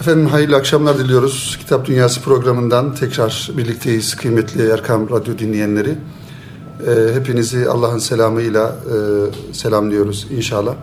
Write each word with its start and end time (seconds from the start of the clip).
Efendim 0.00 0.26
hayırlı 0.26 0.56
akşamlar 0.56 0.98
diliyoruz. 0.98 1.56
Kitap 1.60 1.86
Dünyası 1.86 2.20
programından 2.20 2.94
tekrar 2.94 3.50
birlikteyiz 3.56 4.16
kıymetli 4.16 4.70
Erkam 4.70 5.10
Radyo 5.10 5.38
dinleyenleri. 5.38 5.90
Ee, 6.86 7.14
hepinizi 7.14 7.68
Allah'ın 7.68 7.98
selamıyla 7.98 8.68
e, 8.68 9.54
selamlıyoruz 9.54 10.26
inşallah. 10.30 10.74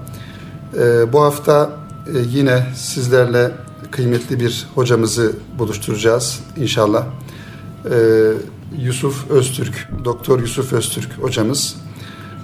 Ee, 0.77 1.13
bu 1.13 1.21
hafta 1.21 1.71
e, 2.07 2.19
yine 2.29 2.65
sizlerle 2.75 3.51
kıymetli 3.91 4.39
bir 4.39 4.67
hocamızı 4.75 5.35
buluşturacağız 5.59 6.39
inşallah. 6.57 7.05
Ee, 7.05 8.31
Yusuf 8.79 9.31
Öztürk, 9.31 9.89
Doktor 10.05 10.39
Yusuf 10.39 10.73
Öztürk 10.73 11.09
hocamız 11.21 11.75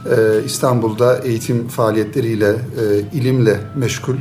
e, 0.06 0.44
İstanbul'da 0.46 1.18
eğitim 1.18 1.68
faaliyetleriyle, 1.68 2.50
e, 2.50 3.18
ilimle 3.18 3.60
meşgul 3.76 4.18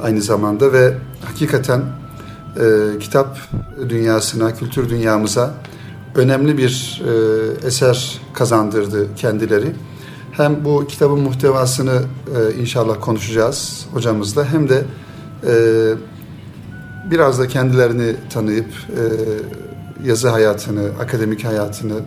aynı 0.00 0.22
zamanda 0.22 0.72
ve 0.72 0.94
hakikaten 1.24 1.82
e, 2.56 2.98
kitap 2.98 3.38
dünyasına, 3.88 4.54
kültür 4.54 4.88
dünyamıza 4.88 5.54
önemli 6.14 6.58
bir 6.58 7.02
e, 7.62 7.66
eser 7.66 8.20
kazandırdı 8.32 9.14
kendileri. 9.14 9.72
Hem 10.32 10.64
bu 10.64 10.86
kitabın 10.86 11.20
muhtevasını 11.20 12.02
e, 12.36 12.60
inşallah 12.60 13.00
konuşacağız 13.00 13.86
hocamızla 13.92 14.44
hem 14.44 14.68
de 14.68 14.84
e, 15.46 15.54
biraz 17.10 17.38
da 17.38 17.48
kendilerini 17.48 18.16
tanıyıp 18.30 18.66
e, 18.66 19.02
yazı 20.08 20.28
hayatını, 20.28 20.90
akademik 21.00 21.44
hayatını 21.44 22.00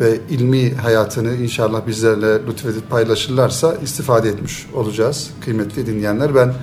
ve 0.00 0.20
ilmi 0.30 0.74
hayatını 0.74 1.34
inşallah 1.34 1.86
bizlerle 1.86 2.46
lütfedip 2.46 2.90
paylaşırlarsa 2.90 3.74
istifade 3.82 4.28
etmiş 4.28 4.66
olacağız 4.74 5.30
kıymetli 5.44 5.86
dinleyenler. 5.86 6.34
Ben 6.34 6.54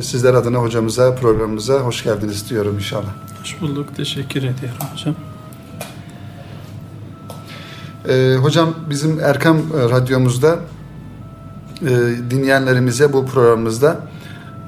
sizler 0.00 0.34
adına 0.34 0.58
hocamıza, 0.58 1.14
programımıza 1.14 1.78
hoş 1.78 2.04
geldiniz 2.04 2.50
diyorum 2.50 2.74
inşallah. 2.74 3.14
Hoş 3.40 3.60
bulduk. 3.60 3.96
Teşekkür 3.96 4.40
ediyorum 4.40 4.78
hocam. 4.92 5.14
Ee, 8.08 8.36
hocam 8.36 8.74
bizim 8.90 9.20
Erkam 9.20 9.56
e, 9.56 9.90
Radyomuzda 9.90 10.58
e, 11.82 11.88
dinleyenlerimize 12.30 13.12
bu 13.12 13.26
programımızda 13.26 14.00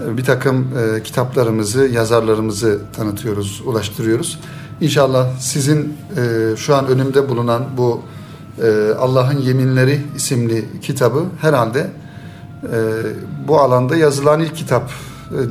e, 0.04 0.16
bir 0.16 0.24
takım 0.24 0.68
e, 0.78 1.02
kitaplarımızı, 1.02 1.86
yazarlarımızı 1.86 2.80
tanıtıyoruz, 2.96 3.62
ulaştırıyoruz. 3.64 4.38
İnşallah 4.80 5.38
sizin 5.40 5.96
e, 6.16 6.56
şu 6.56 6.76
an 6.76 6.86
önümde 6.86 7.28
bulunan 7.28 7.64
bu 7.76 8.02
e, 8.62 8.94
Allah'ın 8.98 9.38
Yeminleri 9.38 10.00
isimli 10.16 10.80
kitabı 10.80 11.24
herhalde 11.40 11.90
e, 12.62 12.78
bu 13.48 13.60
alanda 13.60 13.96
yazılan 13.96 14.40
ilk 14.40 14.56
kitap 14.56 14.90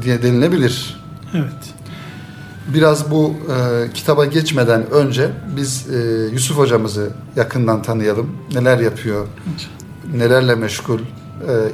diye 0.02 0.24
denilebilir. 0.24 1.02
Evet. 1.34 1.76
Biraz 2.74 3.12
bu 3.12 3.34
e, 3.34 3.94
kitaba 3.94 4.26
geçmeden 4.26 4.90
önce 4.92 5.32
biz 5.56 5.88
e, 5.94 5.98
Yusuf 6.34 6.58
hocamızı 6.58 7.10
yakından 7.36 7.82
tanıyalım. 7.82 8.30
Neler 8.54 8.80
yapıyor, 8.80 9.28
nelerle 10.14 10.56
meşgul, 10.56 11.00
e, 11.00 11.04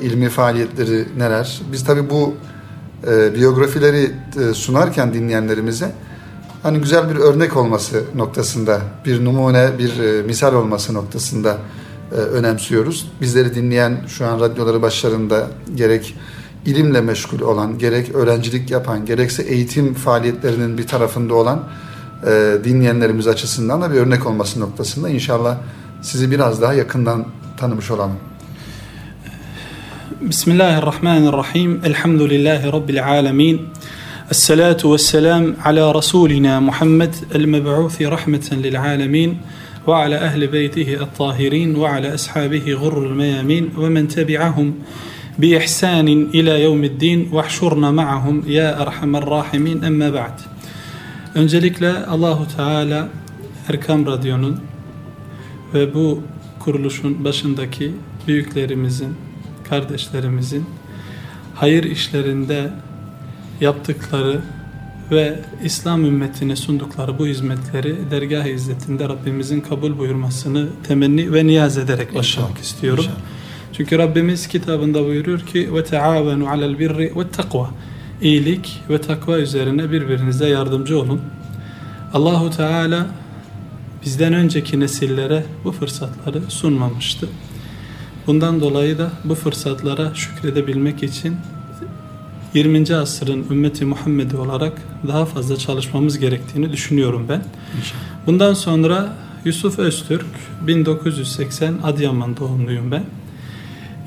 ilmi 0.06 0.30
faaliyetleri 0.30 1.08
neler. 1.18 1.62
Biz 1.72 1.84
tabii 1.84 2.10
bu 2.10 2.36
e, 3.08 3.36
biyografileri 3.36 4.12
e, 4.40 4.54
sunarken 4.54 5.14
dinleyenlerimize 5.14 5.92
hani 6.64 6.80
güzel 6.80 7.10
bir 7.10 7.16
örnek 7.16 7.58
olması 7.58 8.04
noktasında, 8.16 8.82
bir 9.06 9.26
numune, 9.26 9.70
bir 9.78 10.00
e, 10.00 10.22
misal 10.22 10.54
olması 10.54 10.94
noktasında 10.94 11.58
e, 12.12 12.16
önemsiyoruz. 12.16 13.12
Bizleri 13.22 13.56
dinleyen 13.56 13.98
şu 14.08 14.26
an 14.26 14.40
radyoları 14.40 14.82
başlarında 14.82 15.48
gerek 15.76 16.16
ilimle 16.66 17.02
meşgul 17.02 17.42
olan, 17.42 17.78
gerek 17.78 18.16
öğrencilik 18.16 18.72
yapan, 18.72 19.06
gerekse 19.06 19.44
eğitim 19.44 19.94
faaliyetlerinin 19.94 20.78
bir 20.78 20.88
tarafında 20.88 21.34
olan 21.34 21.64
e, 22.28 22.58
dinleyenlerimiz 22.64 23.28
açısından 23.28 23.82
da 23.82 23.92
bir 23.92 23.98
örnek 23.98 24.28
olması 24.28 24.60
noktasında 24.60 25.10
inşallah 25.10 25.58
sizi 26.02 26.32
biraz 26.32 26.62
daha 26.62 26.74
yakından 26.74 27.26
tanımış 27.58 27.92
olalım. 27.92 28.16
Bismillahirrahmanirrahim. 30.22 31.82
Elhamdülillahi 31.86 32.72
Rabbil 32.72 33.08
alemin. 33.08 33.62
Esselatu 34.32 34.94
vesselam 34.94 35.46
ala 35.66 35.96
Resulina 35.96 36.62
Muhammed 36.62 37.14
el-meb'uthi 37.34 38.12
rahmeten 38.12 38.64
lil 38.64 38.82
alemin 38.82 39.38
ve 39.88 39.96
ala 39.96 40.18
ehli 40.18 40.54
beytihi 40.54 40.94
et-tahirin 40.94 41.82
ve 41.82 41.90
ala 41.90 42.14
ashabihi 42.14 42.74
gurrul 42.74 43.16
meyamin 43.16 43.74
ve 43.78 43.90
men 43.90 44.08
tebi'ahum 44.08 44.76
بإحسان 45.39 46.09
إلى 46.35 46.63
يوم 46.63 46.85
الدين 46.85 47.29
واحشرنا 47.33 47.91
معهم 47.91 48.43
يا 48.47 48.83
أرحم 48.83 49.17
الراحمين 49.17 49.85
أما 49.85 50.11
بعد 50.11 50.37
Öncelikle 51.35 52.07
Allahu 52.07 52.57
Teala 52.57 53.09
Erkam 53.69 54.07
Radyo'nun 54.07 54.61
ve 55.75 55.95
bu 55.95 56.23
kuruluşun 56.59 57.25
başındaki 57.25 57.93
büyüklerimizin, 58.27 59.15
kardeşlerimizin 59.69 60.65
hayır 61.55 61.85
işlerinde 61.85 62.71
yaptıkları 63.61 64.41
ve 65.11 65.39
İslam 65.65 66.05
ümmetine 66.05 66.57
sundukları 66.57 67.19
bu 67.19 67.27
hizmetleri 67.27 67.97
dergah 68.11 68.45
izzetinde 68.45 69.09
Rabbimizin 69.09 69.61
kabul 69.61 69.99
buyurmasını 69.99 70.69
temenni 70.89 71.33
ve 71.33 71.47
niyaz 71.47 71.79
ederek 71.79 72.15
başlamak 72.15 72.59
istiyorum. 72.59 73.05
İnşallah. 73.05 73.30
Çünkü 73.74 73.98
Rabbimiz 73.98 74.48
kitabında 74.48 75.06
buyuruyor 75.06 75.40
ki 75.40 75.76
ve 75.76 75.84
taavenu 75.84 76.50
alel 76.50 76.80
birri 76.80 77.14
ve 77.16 77.30
takva. 77.30 77.70
İyilik 78.22 78.82
ve 78.90 79.02
takva 79.02 79.38
üzerine 79.38 79.92
birbirinize 79.92 80.50
yardımcı 80.50 81.00
olun. 81.00 81.22
Allahu 82.14 82.50
Teala 82.50 83.08
bizden 84.06 84.34
önceki 84.34 84.80
nesillere 84.80 85.46
bu 85.64 85.72
fırsatları 85.72 86.42
sunmamıştı. 86.50 87.28
Bundan 88.28 88.62
dolayı 88.62 88.98
da 88.98 89.12
bu 89.24 89.36
fırsatlara 89.36 90.16
şükredebilmek 90.16 91.04
için 91.04 91.36
20. 92.54 92.96
asrın 92.96 93.46
ümmeti 93.52 93.86
Muhammedi 93.86 94.38
olarak 94.38 94.82
daha 95.08 95.26
fazla 95.26 95.58
çalışmamız 95.58 96.20
gerektiğini 96.20 96.72
düşünüyorum 96.72 97.26
ben. 97.30 97.44
Bundan 98.28 98.54
sonra 98.54 99.14
Yusuf 99.46 99.80
Öztürk 99.80 100.26
1980 100.68 101.78
Adıyaman 101.84 102.38
doğumluyum 102.38 102.92
ben. 102.92 103.04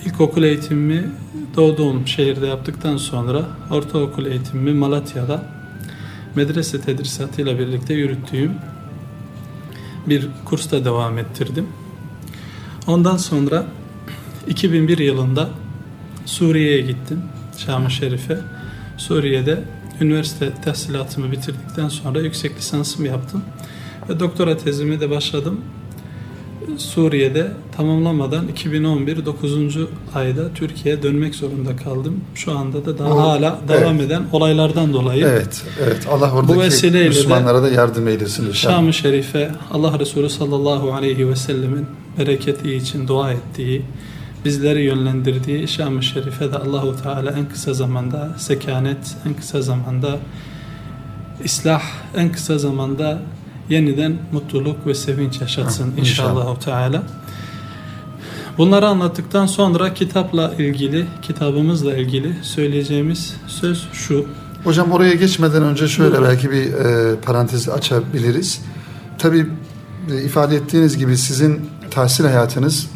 İlkokul 0.05 0.43
eğitimimi 0.43 1.11
doğduğum 1.57 2.07
şehirde 2.07 2.47
yaptıktan 2.47 2.97
sonra 2.97 3.43
ortaokul 3.71 4.27
eğitimimi 4.27 4.73
Malatya'da 4.73 5.45
medrese 6.35 6.81
tedrisatıyla 6.81 7.59
birlikte 7.59 7.95
yürüttüğüm 7.95 8.53
bir 10.07 10.29
kursta 10.45 10.85
devam 10.85 11.19
ettirdim. 11.19 11.67
Ondan 12.87 13.17
sonra 13.17 13.67
2001 14.49 14.99
yılında 14.99 15.51
Suriye'ye 16.27 16.81
gittim. 16.81 17.23
Şam-ı 17.59 17.91
Şerif'e. 17.91 18.39
Suriye'de 18.97 19.65
üniversite 20.01 20.53
tahsilatımı 20.65 21.33
bitirdikten 21.33 21.89
sonra 21.89 22.21
yüksek 22.21 22.57
lisansımı 22.57 23.09
yaptım. 23.09 23.43
Ve 24.09 24.21
doktora 24.21 24.57
tezimi 24.57 25.01
de 25.01 25.11
başladım. 25.11 25.61
Suriye'de 26.79 27.51
tamamlamadan 27.77 28.49
2011 28.49 29.27
9. 29.27 29.77
ayda 30.15 30.55
Türkiye'ye 30.55 31.03
dönmek 31.03 31.35
zorunda 31.35 31.77
kaldım. 31.77 32.21
Şu 32.35 32.59
anda 32.59 32.87
da 32.87 32.99
daha 32.99 33.15
o, 33.15 33.19
hala 33.19 33.59
devam 33.69 33.97
evet. 33.97 34.07
eden 34.07 34.23
olaylardan 34.33 34.93
dolayı. 34.93 35.27
Evet, 35.27 35.63
evet. 35.85 36.07
Allah 36.11 36.33
oradaki 36.33 36.59
Bu 36.59 36.63
vesileyle 36.63 37.09
Müslümanlara 37.09 37.63
da 37.63 37.69
yardım 37.69 38.09
eylesin 38.09 38.53
Şam-ı 38.53 38.93
Şerif'e 38.93 39.51
Allah 39.73 39.99
Resulü 39.99 40.31
sallallahu 40.31 40.93
aleyhi 40.93 41.29
ve 41.29 41.37
sellemin 41.37 41.87
bereketi 42.19 42.75
için 42.75 43.09
dua 43.09 43.33
ettiği, 43.33 43.83
bizleri 44.45 44.83
yönlendirdiği 44.83 45.69
Şam-ı 45.69 46.03
Şerif'e 46.03 46.53
de 46.53 46.57
Allahu 46.57 47.03
Teala 47.03 47.31
en 47.31 47.49
kısa 47.49 47.75
zamanda 47.75 48.35
sekanet, 48.39 49.17
en 49.27 49.35
kısa 49.35 49.63
zamanda 49.63 50.19
islah, 51.45 51.83
en 52.17 52.33
kısa 52.33 52.59
zamanda 52.59 53.19
yeniden 53.71 54.17
mutluluk 54.33 54.87
ve 54.87 54.95
sevinç 54.95 55.41
yaşatsın 55.41 55.85
ha, 55.85 56.01
inşallah. 56.01 56.61
Teala. 56.61 57.03
Bunları 58.59 58.87
anlattıktan 58.87 59.47
sonra 59.47 59.95
kitapla 59.95 60.55
ilgili, 60.59 61.07
kitabımızla 61.23 61.97
ilgili 61.97 62.35
söyleyeceğimiz 62.43 63.37
söz 63.47 63.89
şu. 63.93 64.27
Hocam 64.65 64.93
oraya 64.93 65.15
geçmeden 65.15 65.63
önce 65.63 65.89
şöyle 65.89 66.23
belki 66.23 66.51
bir 66.51 66.73
e, 66.73 67.17
parantez 67.21 67.69
açabiliriz. 67.69 68.61
Tabii 69.19 69.47
e, 70.13 70.23
ifade 70.23 70.57
ettiğiniz 70.57 70.99
gibi 70.99 71.17
sizin 71.17 71.61
tahsil 71.91 72.25
hayatınız 72.25 72.87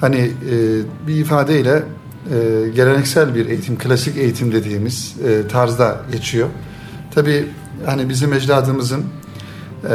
hani 0.00 0.16
e, 0.50 0.54
bir 1.06 1.14
ifadeyle 1.14 1.82
e, 2.32 2.68
geleneksel 2.74 3.34
bir 3.34 3.46
eğitim, 3.46 3.78
klasik 3.78 4.16
eğitim 4.16 4.52
dediğimiz 4.52 5.14
e, 5.28 5.48
tarzda 5.48 6.00
geçiyor. 6.12 6.48
Tabii 7.14 7.46
hani 7.86 8.08
bizim 8.08 8.32
ecdadımızın 8.32 9.04
ee, 9.84 9.88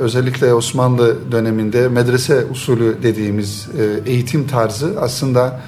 özellikle 0.00 0.54
Osmanlı 0.54 1.16
döneminde 1.32 1.88
medrese 1.88 2.44
usulü 2.50 2.96
dediğimiz 3.02 3.68
e, 3.78 4.10
eğitim 4.10 4.46
tarzı 4.46 4.94
aslında 5.00 5.60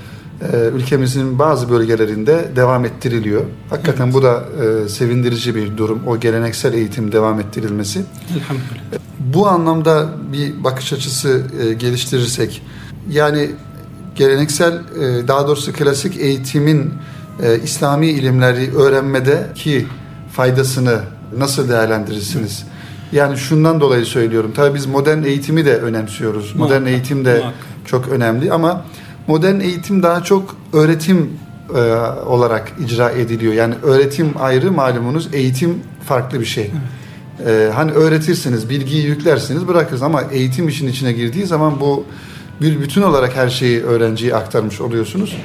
e, 0.52 0.56
ülkemizin 0.74 1.38
bazı 1.38 1.70
bölgelerinde 1.70 2.48
devam 2.56 2.84
ettiriliyor. 2.84 3.42
Hakikaten 3.70 4.04
Evet. 4.04 4.14
bu 4.14 4.22
da 4.22 4.44
e, 4.84 4.88
sevindirici 4.88 5.54
bir 5.54 5.76
durum. 5.76 6.00
O 6.06 6.20
geleneksel 6.20 6.74
eğitim 6.74 7.12
devam 7.12 7.40
ettirilmesi. 7.40 8.04
Elhamdülillah. 8.36 8.98
Bu 9.18 9.48
anlamda 9.48 10.08
bir 10.32 10.64
bakış 10.64 10.92
açısı 10.92 11.42
e, 11.62 11.72
geliştirirsek 11.72 12.62
yani 13.10 13.50
geleneksel 14.14 14.72
e, 14.72 15.28
daha 15.28 15.48
doğrusu 15.48 15.72
klasik 15.72 16.16
eğitimin 16.16 16.94
e, 17.42 17.58
İslami 17.64 18.06
ilimleri 18.06 18.76
öğrenmedeki 18.76 19.86
faydasını 20.32 21.00
nasıl 21.38 21.68
değerlendirirsiniz? 21.68 22.64
Yani 23.12 23.38
şundan 23.38 23.80
dolayı 23.80 24.04
söylüyorum. 24.04 24.52
Tabii 24.56 24.74
biz 24.74 24.86
modern 24.86 25.22
eğitimi 25.22 25.64
de 25.64 25.76
önemsiyoruz. 25.76 26.54
Modern 26.56 26.82
Muhakkak, 26.82 26.88
eğitim 26.88 27.24
de 27.24 27.38
muhakkak. 27.38 27.54
çok 27.86 28.08
önemli 28.08 28.52
ama 28.52 28.84
modern 29.26 29.60
eğitim 29.60 30.02
daha 30.02 30.22
çok 30.22 30.56
öğretim 30.72 31.30
e, 31.74 31.80
olarak 32.26 32.72
icra 32.84 33.10
ediliyor. 33.10 33.52
Yani 33.52 33.74
öğretim 33.82 34.30
ayrı 34.40 34.72
malumunuz, 34.72 35.28
eğitim 35.34 35.78
farklı 36.04 36.40
bir 36.40 36.44
şey. 36.44 36.70
Ee, 37.46 37.70
hani 37.74 37.92
öğretirsiniz, 37.92 38.70
bilgiyi 38.70 39.06
yüklersiniz, 39.06 39.68
bırakırsınız 39.68 40.02
ama 40.02 40.22
eğitim 40.22 40.68
işin 40.68 40.88
içine 40.88 41.12
girdiği 41.12 41.46
zaman 41.46 41.80
bu 41.80 42.04
bir 42.60 42.80
bütün 42.80 43.02
olarak 43.02 43.36
her 43.36 43.48
şeyi 43.48 43.82
öğrenciye 43.82 44.34
aktarmış 44.34 44.80
oluyorsunuz. 44.80 45.36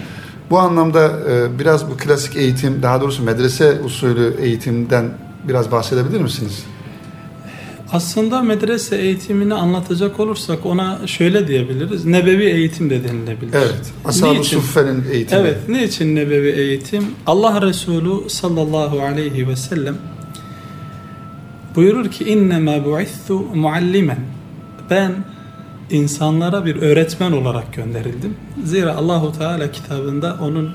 Bu 0.49 0.59
anlamda 0.59 1.11
e, 1.29 1.59
biraz 1.59 1.89
bu 1.89 1.97
klasik 1.97 2.35
eğitim, 2.35 2.83
daha 2.83 3.01
doğrusu 3.01 3.23
medrese 3.23 3.81
usulü 3.85 4.35
eğitimden 4.41 5.05
biraz 5.47 5.71
bahsedebilir 5.71 6.21
misiniz? 6.21 6.63
Aslında 7.91 8.41
medrese 8.41 8.97
eğitimini 8.97 9.53
anlatacak 9.53 10.19
olursak 10.19 10.65
ona 10.65 11.07
şöyle 11.07 11.47
diyebiliriz. 11.47 12.05
Nebevi 12.05 12.43
eğitim 12.43 12.89
de 12.89 13.03
denilebilir. 13.03 13.53
Evet. 13.53 13.93
Ashab-ı? 14.05 14.43
Suffe'nin 14.43 15.03
eğitimi. 15.11 15.41
Evet, 15.41 15.57
niçin 15.69 16.15
nebevi 16.15 16.49
eğitim? 16.49 17.05
Allah 17.27 17.61
Resulü 17.61 18.29
sallallahu 18.29 19.01
aleyhi 19.01 19.47
ve 19.47 19.55
sellem 19.55 19.97
buyurur 21.75 22.11
ki 22.11 22.23
innema 22.23 22.85
bu'ithu 22.85 23.39
muallimen. 23.55 24.19
Ben 24.89 25.11
insanlara 25.91 26.65
bir 26.65 26.75
öğretmen 26.75 27.31
olarak 27.31 27.73
gönderildim. 27.73 28.35
Zira 28.65 28.95
Allahu 28.95 29.37
Teala 29.37 29.71
kitabında 29.71 30.37
onun 30.41 30.71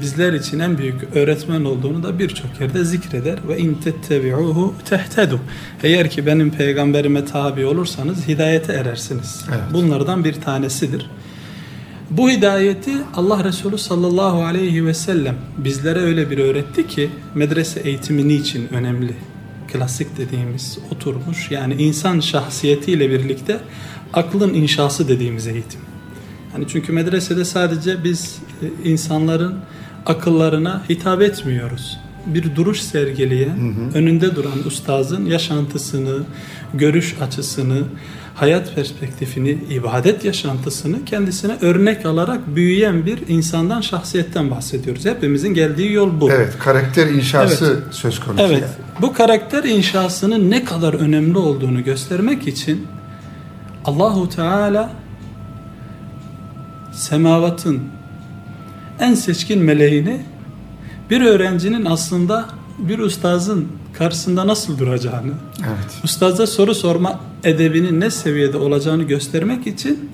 bizler 0.00 0.32
için 0.32 0.58
en 0.58 0.78
büyük 0.78 1.16
öğretmen 1.16 1.64
olduğunu 1.64 2.02
da 2.02 2.18
birçok 2.18 2.60
yerde 2.60 2.84
zikreder 2.84 3.38
ve 3.48 3.58
in 3.58 3.74
tettebi'uhu 3.74 4.74
tehtedu. 4.84 5.40
Eğer 5.82 6.10
ki 6.10 6.26
benim 6.26 6.50
peygamberime 6.50 7.24
tabi 7.24 7.66
olursanız 7.66 8.28
hidayete 8.28 8.72
erersiniz. 8.72 9.44
Evet. 9.48 9.60
Bunlardan 9.72 10.24
bir 10.24 10.32
tanesidir. 10.32 11.10
Bu 12.10 12.30
hidayeti 12.30 12.92
Allah 13.14 13.44
Resulü 13.44 13.78
sallallahu 13.78 14.44
aleyhi 14.44 14.86
ve 14.86 14.94
sellem 14.94 15.36
bizlere 15.58 15.98
öyle 15.98 16.30
bir 16.30 16.38
öğretti 16.38 16.86
ki 16.86 17.10
medrese 17.34 17.80
eğitimi 17.80 18.28
niçin 18.28 18.68
önemli? 18.72 19.12
Klasik 19.72 20.18
dediğimiz 20.18 20.78
oturmuş 20.90 21.50
yani 21.50 21.74
insan 21.74 22.20
şahsiyetiyle 22.20 23.10
birlikte 23.10 23.60
aklın 24.12 24.54
inşası 24.54 25.08
dediğimiz 25.08 25.46
eğitim. 25.46 25.85
Yani 26.56 26.68
çünkü 26.68 26.92
medresede 26.92 27.44
sadece 27.44 28.04
biz 28.04 28.38
e, 28.62 28.88
insanların 28.90 29.54
akıllarına 30.06 30.82
hitap 30.88 31.22
etmiyoruz. 31.22 31.98
Bir 32.26 32.56
duruş 32.56 32.80
sergileyen, 32.80 33.58
önünde 33.94 34.36
duran 34.36 34.66
ustazın 34.66 35.26
yaşantısını, 35.26 36.22
görüş 36.74 37.16
açısını, 37.20 37.82
hayat 38.34 38.74
perspektifini, 38.74 39.50
ibadet 39.50 40.24
yaşantısını 40.24 41.04
kendisine 41.04 41.56
örnek 41.60 42.06
alarak 42.06 42.56
büyüyen 42.56 43.06
bir 43.06 43.18
insandan, 43.28 43.80
şahsiyetten 43.80 44.50
bahsediyoruz. 44.50 45.04
Hepimizin 45.04 45.54
geldiği 45.54 45.92
yol 45.92 46.20
bu. 46.20 46.30
Evet, 46.30 46.58
karakter 46.58 47.06
inşası 47.06 47.84
söz 47.90 48.20
konusu. 48.20 48.42
Evet. 48.42 48.62
yani. 48.62 48.72
Bu 49.00 49.12
karakter 49.12 49.64
inşasının 49.64 50.50
ne 50.50 50.64
kadar 50.64 50.94
önemli 50.94 51.38
olduğunu 51.38 51.84
göstermek 51.84 52.48
için 52.48 52.86
Allahu 53.84 54.28
Teala 54.28 55.05
semavatın 56.96 57.82
en 59.00 59.14
seçkin 59.14 59.62
meleğini 59.62 60.20
bir 61.10 61.20
öğrencinin 61.20 61.84
aslında 61.84 62.46
bir 62.78 62.98
ustazın 62.98 63.68
karşısında 63.92 64.46
nasıl 64.46 64.78
duracağını, 64.78 65.32
Evet. 65.58 66.00
ustaza 66.04 66.46
soru 66.46 66.74
sorma 66.74 67.20
edebinin 67.44 68.00
ne 68.00 68.10
seviyede 68.10 68.56
olacağını 68.56 69.02
göstermek 69.02 69.66
için 69.66 70.10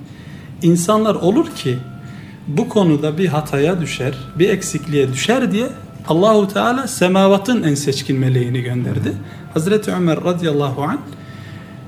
insanlar 0.62 1.14
olur 1.14 1.46
ki 1.50 1.78
bu 2.48 2.68
konuda 2.68 3.18
bir 3.18 3.26
hataya 3.26 3.80
düşer, 3.80 4.14
bir 4.38 4.48
eksikliğe 4.48 5.12
düşer 5.12 5.52
diye 5.52 5.68
Allahu 6.08 6.48
Teala 6.48 6.88
semavatın 6.88 7.62
en 7.62 7.74
seçkin 7.74 8.18
meleğini 8.18 8.62
gönderdi. 8.62 9.12
Hazreti 9.54 9.92
Ömer 9.92 10.24
radıyallahu 10.24 10.82
anh 10.82 10.98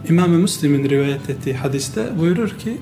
İmam-ı 0.08 0.38
Müslim'in 0.38 0.90
rivayet 0.90 1.30
ettiği 1.30 1.56
hadiste 1.56 2.18
buyurur 2.18 2.48
ki 2.48 2.78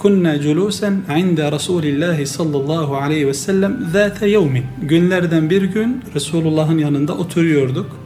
Kunna 0.00 0.40
culusen 0.40 1.02
inde 1.18 1.52
Resulillahi 1.52 2.26
sallallahu 2.26 2.96
aleyhi 2.96 3.26
ve 3.26 3.34
sellem 3.34 3.78
zâte 3.92 4.28
yevmin. 4.28 4.64
Günlerden 4.82 5.50
bir 5.50 5.62
gün 5.62 6.02
Resulullah'ın 6.14 6.78
yanında 6.78 7.16
oturuyorduk. 7.16 7.96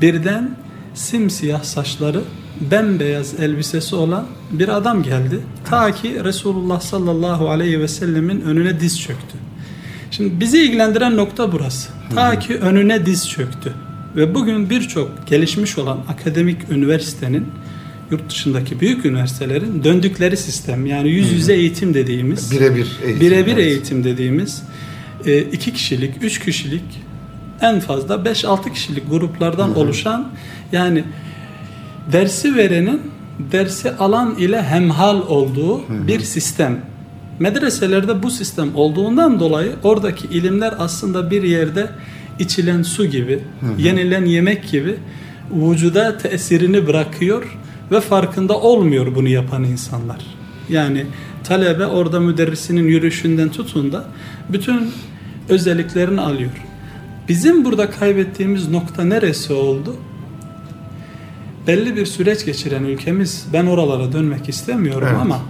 Birden 0.00 0.50
simsiyah 0.94 1.62
saçları, 1.62 2.20
bembeyaz 2.70 3.40
elbisesi 3.40 3.96
olan 3.96 4.26
bir 4.50 4.68
adam 4.68 5.02
geldi. 5.02 5.40
Ta 5.64 5.92
ki 5.92 6.24
Resulullah 6.24 6.80
sallallahu 6.80 7.50
aleyhi 7.50 7.80
ve 7.80 7.88
sellemin 7.88 8.40
önüne 8.40 8.80
diz 8.80 9.00
çöktü. 9.00 9.38
Şimdi 10.10 10.40
bizi 10.40 10.62
ilgilendiren 10.62 11.16
nokta 11.16 11.52
burası. 11.52 11.88
Ta 12.14 12.38
ki 12.38 12.56
önüne 12.56 13.06
diz 13.06 13.28
çöktü. 13.28 13.74
Ve 14.16 14.34
bugün 14.34 14.70
birçok 14.70 15.26
gelişmiş 15.26 15.78
olan 15.78 15.98
akademik 16.08 16.70
üniversitenin 16.70 17.46
yurt 18.10 18.30
dışındaki 18.30 18.80
büyük 18.80 19.06
üniversitelerin 19.06 19.84
döndükleri 19.84 20.36
sistem 20.36 20.86
yani 20.86 21.08
yüz 21.08 21.32
yüze 21.32 21.54
eğitim 21.54 21.94
dediğimiz 21.94 22.50
Birebir 22.50 22.86
eğitim. 23.04 23.20
birebir 23.20 23.52
evet. 23.52 23.64
eğitim 23.64 24.04
dediğimiz 24.04 24.62
e, 25.26 25.38
iki 25.38 25.72
kişilik, 25.72 26.14
üç 26.22 26.38
kişilik 26.38 26.84
en 27.60 27.80
fazla 27.80 28.14
5-6 28.14 28.72
kişilik 28.72 29.10
gruplardan 29.10 29.76
oluşan 29.76 30.28
yani 30.72 31.04
dersi 32.12 32.56
verenin 32.56 33.00
dersi 33.52 33.90
alan 33.90 34.34
ile 34.38 34.62
hemhal 34.62 35.20
olduğu 35.28 35.82
bir 36.06 36.20
sistem. 36.20 36.80
Medreselerde 37.38 38.22
bu 38.22 38.30
sistem 38.30 38.74
olduğundan 38.74 39.40
dolayı 39.40 39.72
oradaki 39.82 40.26
ilimler 40.26 40.74
aslında 40.78 41.30
bir 41.30 41.42
yerde 41.42 41.90
içilen 42.38 42.82
su 42.82 43.06
gibi, 43.06 43.38
yenilen 43.78 44.24
yemek 44.24 44.70
gibi 44.70 44.96
vücuda 45.52 46.18
tesirini 46.18 46.86
bırakıyor 46.86 47.58
ve 47.90 48.00
farkında 48.00 48.60
olmuyor 48.60 49.14
bunu 49.14 49.28
yapan 49.28 49.64
insanlar. 49.64 50.26
Yani 50.68 51.06
talebe 51.44 51.86
orada 51.86 52.20
müderrisinin 52.20 52.88
yürüyüşünden 52.88 53.48
tutun 53.48 53.92
da 53.92 54.04
bütün 54.48 54.92
özelliklerini 55.48 56.20
alıyor. 56.20 56.50
Bizim 57.28 57.64
burada 57.64 57.90
kaybettiğimiz 57.90 58.68
nokta 58.68 59.04
neresi 59.04 59.52
oldu? 59.52 59.96
Belli 61.66 61.96
bir 61.96 62.06
süreç 62.06 62.44
geçiren 62.44 62.84
ülkemiz, 62.84 63.46
ben 63.52 63.66
oralara 63.66 64.12
dönmek 64.12 64.48
istemiyorum 64.48 65.08
Evet. 65.10 65.20
ama 65.22 65.40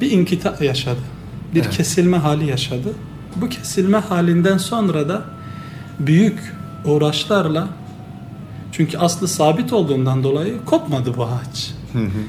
bir 0.00 0.10
inkita 0.10 0.64
yaşadı. 0.64 1.00
Bir 1.54 1.60
Evet. 1.60 1.70
kesilme 1.70 2.16
hali 2.16 2.50
yaşadı. 2.50 2.88
Bu 3.36 3.48
kesilme 3.48 3.98
halinden 3.98 4.58
sonra 4.58 5.08
da 5.08 5.22
büyük 5.98 6.38
uğraşlarla 6.84 7.68
çünkü 8.72 8.98
aslı 8.98 9.28
sabit 9.28 9.72
olduğundan 9.72 10.22
dolayı 10.22 10.64
kopmadı 10.64 11.16
bu 11.16 11.24
ağaç. 11.24 11.74
Hı 11.92 11.98
hı. 11.98 12.22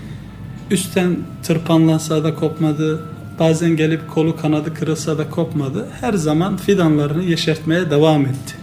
Üstten 0.72 1.18
tırpanlansa 1.44 2.24
da 2.24 2.36
kopmadı. 2.36 3.04
Bazen 3.40 3.76
gelip 3.76 4.12
kolu 4.12 4.36
kanadı 4.36 4.74
kırılsa 4.74 5.18
da 5.18 5.30
kopmadı. 5.30 5.88
Her 6.02 6.14
zaman 6.14 6.58
fidanlarını 6.58 7.24
yeşertmeye 7.24 7.92
devam 7.92 8.26
etti. 8.26 8.56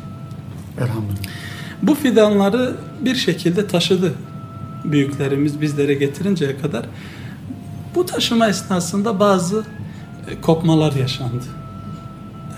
Elhamdülillah. 0.78 1.30
Bu 1.82 1.94
fidanları 1.94 2.74
bir 3.00 3.14
şekilde 3.14 3.66
taşıdı 3.66 4.14
büyüklerimiz 4.84 5.60
bizlere 5.60 5.94
getirinceye 5.94 6.58
kadar. 6.58 6.86
Bu 7.94 8.06
taşıma 8.06 8.48
esnasında 8.48 9.20
bazı 9.20 9.64
e, 10.28 10.40
kopmalar 10.40 10.92
yaşandı. 10.92 11.44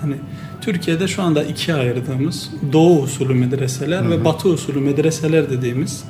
Hani 0.00 0.16
Türkiye'de 0.62 1.08
şu 1.08 1.22
anda 1.22 1.44
ikiye 1.44 1.76
ayırdığımız 1.76 2.50
Doğu 2.72 3.02
usulü 3.02 3.34
medreseler 3.34 4.10
ve 4.10 4.24
Batı 4.24 4.48
usulü 4.48 4.80
medreseler 4.80 5.50
dediğimiz 5.50 6.04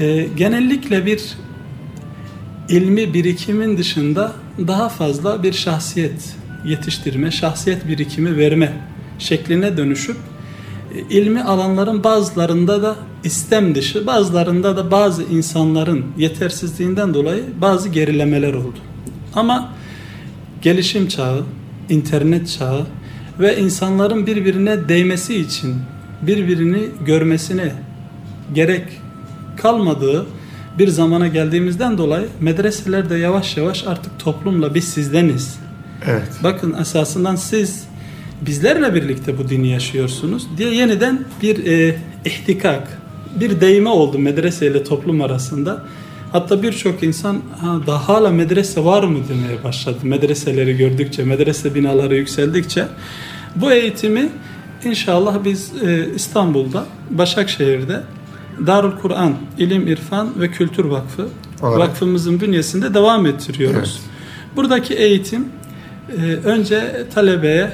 e, 0.00 0.28
genellikle 0.36 1.06
bir 1.06 1.22
ilmi 2.68 3.14
birikimin 3.14 3.78
dışında 3.78 4.32
daha 4.58 4.88
fazla 4.88 5.42
bir 5.42 5.52
şahsiyet 5.52 6.36
yetiştirme, 6.64 7.30
şahsiyet 7.30 7.88
birikimi 7.88 8.36
verme 8.36 8.72
şekline 9.18 9.76
dönüşüp 9.76 10.16
e, 10.94 11.16
ilmi 11.16 11.42
alanların 11.42 12.04
bazılarında 12.04 12.82
da 12.82 12.96
istem 13.24 13.74
dışı, 13.74 14.06
bazılarında 14.06 14.76
da 14.76 14.90
bazı 14.90 15.22
insanların 15.22 16.06
yetersizliğinden 16.18 17.14
dolayı 17.14 17.44
bazı 17.60 17.88
gerilemeler 17.88 18.54
oldu. 18.54 18.78
Ama 19.34 19.72
gelişim 20.62 21.08
çağı, 21.08 21.44
internet 21.88 22.48
çağı 22.58 22.86
ve 23.40 23.58
insanların 23.58 24.26
birbirine 24.26 24.88
değmesi 24.88 25.36
için 25.36 25.76
birbirini 26.22 26.88
görmesine 27.06 27.72
gerek 28.54 28.84
kalmadığı 29.56 30.26
bir 30.78 30.88
zamana 30.88 31.28
geldiğimizden 31.28 31.98
dolayı 31.98 32.28
medreselerde 32.40 33.16
yavaş 33.16 33.56
yavaş 33.56 33.86
artık 33.86 34.18
toplumla 34.18 34.74
biz 34.74 34.84
sizdeniz. 34.84 35.58
Evet. 36.06 36.28
Bakın 36.42 36.74
esasından 36.80 37.36
siz 37.36 37.84
bizlerle 38.40 38.94
birlikte 38.94 39.38
bu 39.38 39.48
dini 39.48 39.68
yaşıyorsunuz 39.68 40.48
diye 40.58 40.74
yeniden 40.74 41.24
bir 41.42 41.66
e, 41.66 41.96
ihtikak, 42.24 42.98
bir 43.40 43.60
değme 43.60 43.88
oldu 43.88 44.18
medrese 44.18 44.66
ile 44.66 44.84
toplum 44.84 45.20
arasında. 45.20 45.84
Hatta 46.32 46.62
birçok 46.62 47.02
insan 47.02 47.40
ha, 47.60 47.80
daha 47.86 48.08
hala 48.08 48.30
medrese 48.30 48.84
var 48.84 49.02
mı 49.02 49.18
demeye 49.28 49.64
başladı. 49.64 49.98
Medreseleri 50.02 50.76
gördükçe, 50.76 51.24
medrese 51.24 51.74
binaları 51.74 52.16
yükseldikçe. 52.16 52.86
Bu 53.56 53.72
eğitimi 53.72 54.28
inşallah 54.84 55.44
biz 55.44 55.72
e, 55.82 56.08
İstanbul'da, 56.14 56.86
Başakşehir'de 57.10 58.00
Darül 58.66 58.92
Kur'an, 58.92 59.34
İlim, 59.58 59.86
İrfan 59.88 60.40
ve 60.40 60.50
Kültür 60.50 60.84
Vakfı 60.84 61.28
Olarak. 61.62 61.78
vakfımızın 61.78 62.40
bünyesinde 62.40 62.94
devam 62.94 63.26
ettiriyoruz. 63.26 64.00
Evet. 64.02 64.56
Buradaki 64.56 64.94
eğitim 64.94 65.48
e, 66.18 66.22
önce 66.44 67.06
talebeye 67.14 67.72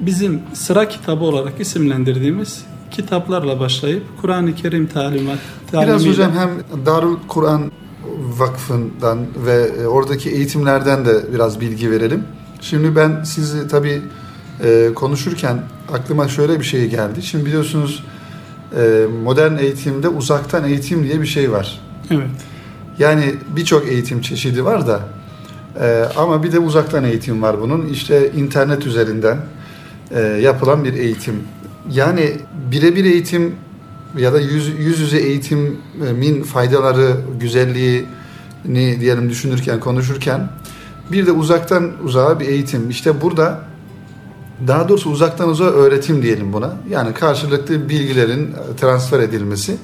bizim 0.00 0.42
sıra 0.52 0.88
kitabı 0.88 1.24
olarak 1.24 1.60
isimlendirdiğimiz 1.60 2.64
kitaplarla 2.96 3.60
başlayıp 3.60 4.02
Kur'an-ı 4.20 4.54
Kerim 4.54 4.86
talimat 4.86 5.38
Biraz 5.72 6.02
talimiyle- 6.02 6.10
hocam 6.10 6.32
hem 6.32 6.50
Darül 6.86 7.16
Kur'an 7.28 7.72
Vakfı'ndan 8.38 9.18
ve 9.46 9.70
e, 9.82 9.86
oradaki 9.86 10.30
eğitimlerden 10.30 11.04
de 11.06 11.32
biraz 11.34 11.60
bilgi 11.60 11.90
verelim. 11.90 12.24
Şimdi 12.60 12.96
ben 12.96 13.24
sizi 13.24 13.68
tabii 13.68 14.02
e, 14.64 14.90
konuşurken 14.94 15.62
aklıma 15.92 16.28
şöyle 16.28 16.60
bir 16.60 16.64
şey 16.64 16.88
geldi. 16.88 17.22
Şimdi 17.22 17.46
biliyorsunuz 17.46 18.04
e, 18.76 19.06
modern 19.24 19.56
eğitimde 19.58 20.08
uzaktan 20.08 20.64
eğitim 20.64 21.04
diye 21.04 21.20
bir 21.20 21.26
şey 21.26 21.52
var. 21.52 21.80
Evet. 22.10 22.26
Yani 22.98 23.34
birçok 23.56 23.88
eğitim 23.88 24.20
çeşidi 24.20 24.64
var 24.64 24.86
da 24.86 25.00
e, 25.80 26.04
ama 26.16 26.42
bir 26.42 26.52
de 26.52 26.58
uzaktan 26.58 27.04
eğitim 27.04 27.42
var 27.42 27.60
bunun. 27.60 27.86
İşte 27.86 28.32
internet 28.36 28.86
üzerinden 28.86 29.38
e, 30.10 30.20
yapılan 30.20 30.84
bir 30.84 30.94
eğitim. 30.94 31.42
Yani 31.92 32.32
birebir 32.70 33.04
eğitim 33.04 33.54
ya 34.18 34.32
da 34.32 34.40
yüz, 34.40 34.68
yüz 34.78 35.00
yüze 35.00 35.18
eğitimin 35.18 36.42
faydaları, 36.42 37.16
güzelliğini 37.40 39.00
diyelim 39.00 39.30
düşünürken, 39.30 39.80
konuşurken 39.80 40.50
bir 41.12 41.26
de 41.26 41.32
uzaktan 41.32 41.92
uzağa 42.04 42.40
bir 42.40 42.48
eğitim. 42.48 42.90
İşte 42.90 43.20
burada 43.20 43.60
daha 44.66 44.88
doğrusu 44.88 45.10
uzaktan 45.10 45.48
uzağa 45.48 45.64
öğretim 45.64 46.22
diyelim 46.22 46.52
buna. 46.52 46.76
Yani 46.90 47.14
karşılıklı 47.14 47.88
bilgilerin 47.88 48.54
transfer 48.80 49.20
edilmesi. 49.20 49.76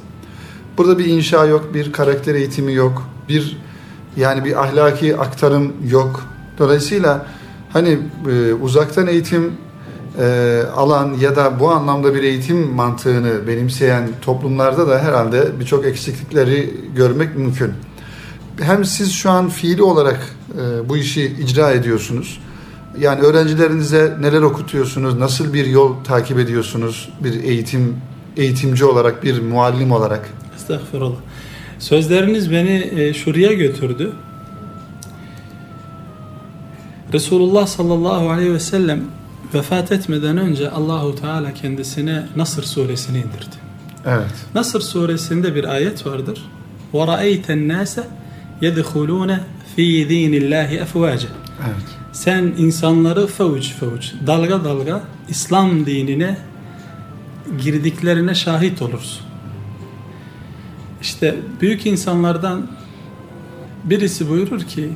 Burada 0.78 0.99
bir 0.99 1.04
inşa 1.04 1.44
yok, 1.44 1.75
bir 1.75 1.92
karakter 1.92 2.35
eğitimi 2.35 2.75
yok, 2.75 3.02
bir 3.28 3.59
yani 4.16 4.44
bir 4.44 4.62
ahlaki 4.62 5.16
aktarım 5.16 5.73
yok. 5.90 6.25
Dolayısıyla 6.59 7.26
hani 7.73 7.99
e, 8.30 8.52
uzaktan 8.54 9.06
eğitim 9.06 9.52
e, 10.19 10.62
alan 10.76 11.14
ya 11.21 11.37
da 11.37 11.61
bu 11.61 11.71
anlamda 11.71 12.14
bir 12.14 12.23
eğitim 12.23 12.75
mantığını 12.75 13.47
benimseyen 13.47 14.09
toplumlarda 14.23 14.88
da 14.88 14.99
herhalde 14.99 15.61
birçok 15.61 15.87
eksiklikleri 15.87 16.75
görmek 16.97 17.37
mümkün. 17.37 17.73
Hem 18.61 18.85
siz 18.85 19.12
şu 19.12 19.31
an 19.31 19.49
fiili 19.49 19.83
olarak 19.83 20.37
e, 20.54 20.88
bu 20.88 20.97
işi 20.97 21.25
icra 21.25 21.71
ediyorsunuz. 21.71 22.40
Yani 22.99 23.21
öğrencilerinize 23.21 24.16
neler 24.21 24.42
okutuyorsunuz, 24.42 25.19
nasıl 25.19 25.52
bir 25.52 25.66
yol 25.66 26.04
takip 26.04 26.38
ediyorsunuz 26.38 27.09
bir 27.25 27.45
eğitim 27.45 27.97
eğitimci 28.37 28.85
olarak, 28.85 29.25
bir 29.25 29.42
muallim 29.42 29.92
olarak? 29.92 30.28
Estağfurullah. 30.57 31.16
Sözleriniz 31.78 32.50
beni 32.50 32.90
e, 32.97 33.14
şuraya 33.14 33.52
götürdü. 33.52 34.12
Resulullah 37.12 37.66
sallallahu 37.66 38.31
aleyhi 38.31 38.54
ve 38.54 38.61
sellem 38.61 39.00
vefat 39.54 39.92
etmeden 39.92 40.38
önce 40.38 40.72
Allahu 40.72 41.16
Teala 41.16 41.54
kendisine 41.54 42.25
Nasr 42.36 42.62
suresini 42.62 43.18
indirdi. 43.18 43.56
Evet. 44.06 44.46
Nasr 44.56 44.80
suresinde 44.80 45.56
bir 45.56 45.63
ayet 45.63 46.06
vardır. 46.06 46.46
وَرَأَيْتَ 46.94 47.46
النَّاسَ 47.46 48.04
يَدْخُلُونَ 48.62 49.39
ف۪ي 49.77 50.08
د۪ينِ 50.08 50.34
اللّٰهِ 50.42 50.84
اَفْوَاجًا 50.84 51.27
Evet. 51.66 51.88
Sen 52.13 52.54
insanları 52.58 53.27
fevuç 53.27 53.74
fevuç, 53.74 54.13
dalga 54.27 54.63
dalga 54.63 55.04
İslam 55.30 55.86
dinine 55.86 56.38
girdiklerine 57.63 58.36
şahit 58.36 58.82
olursun. 58.82 59.25
İşte 61.01 61.36
büyük 61.62 61.86
insanlardan 61.86 62.68
birisi 63.84 64.30
buyurur 64.30 64.62
ki 64.62 64.89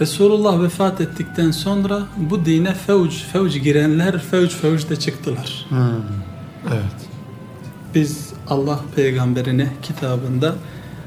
Resulullah 0.00 0.62
vefat 0.62 1.00
ettikten 1.00 1.50
sonra 1.50 2.02
bu 2.16 2.44
dine 2.44 2.74
fevç 2.74 3.24
fevç 3.32 3.62
girenler 3.62 4.18
fevç 4.18 4.52
fevç 4.52 4.90
de 4.90 4.96
çıktılar. 4.96 5.66
Hmm. 5.68 5.78
Evet. 6.66 7.08
Biz 7.94 8.30
Allah 8.48 8.80
peygamberine 8.96 9.68
kitabında 9.82 10.54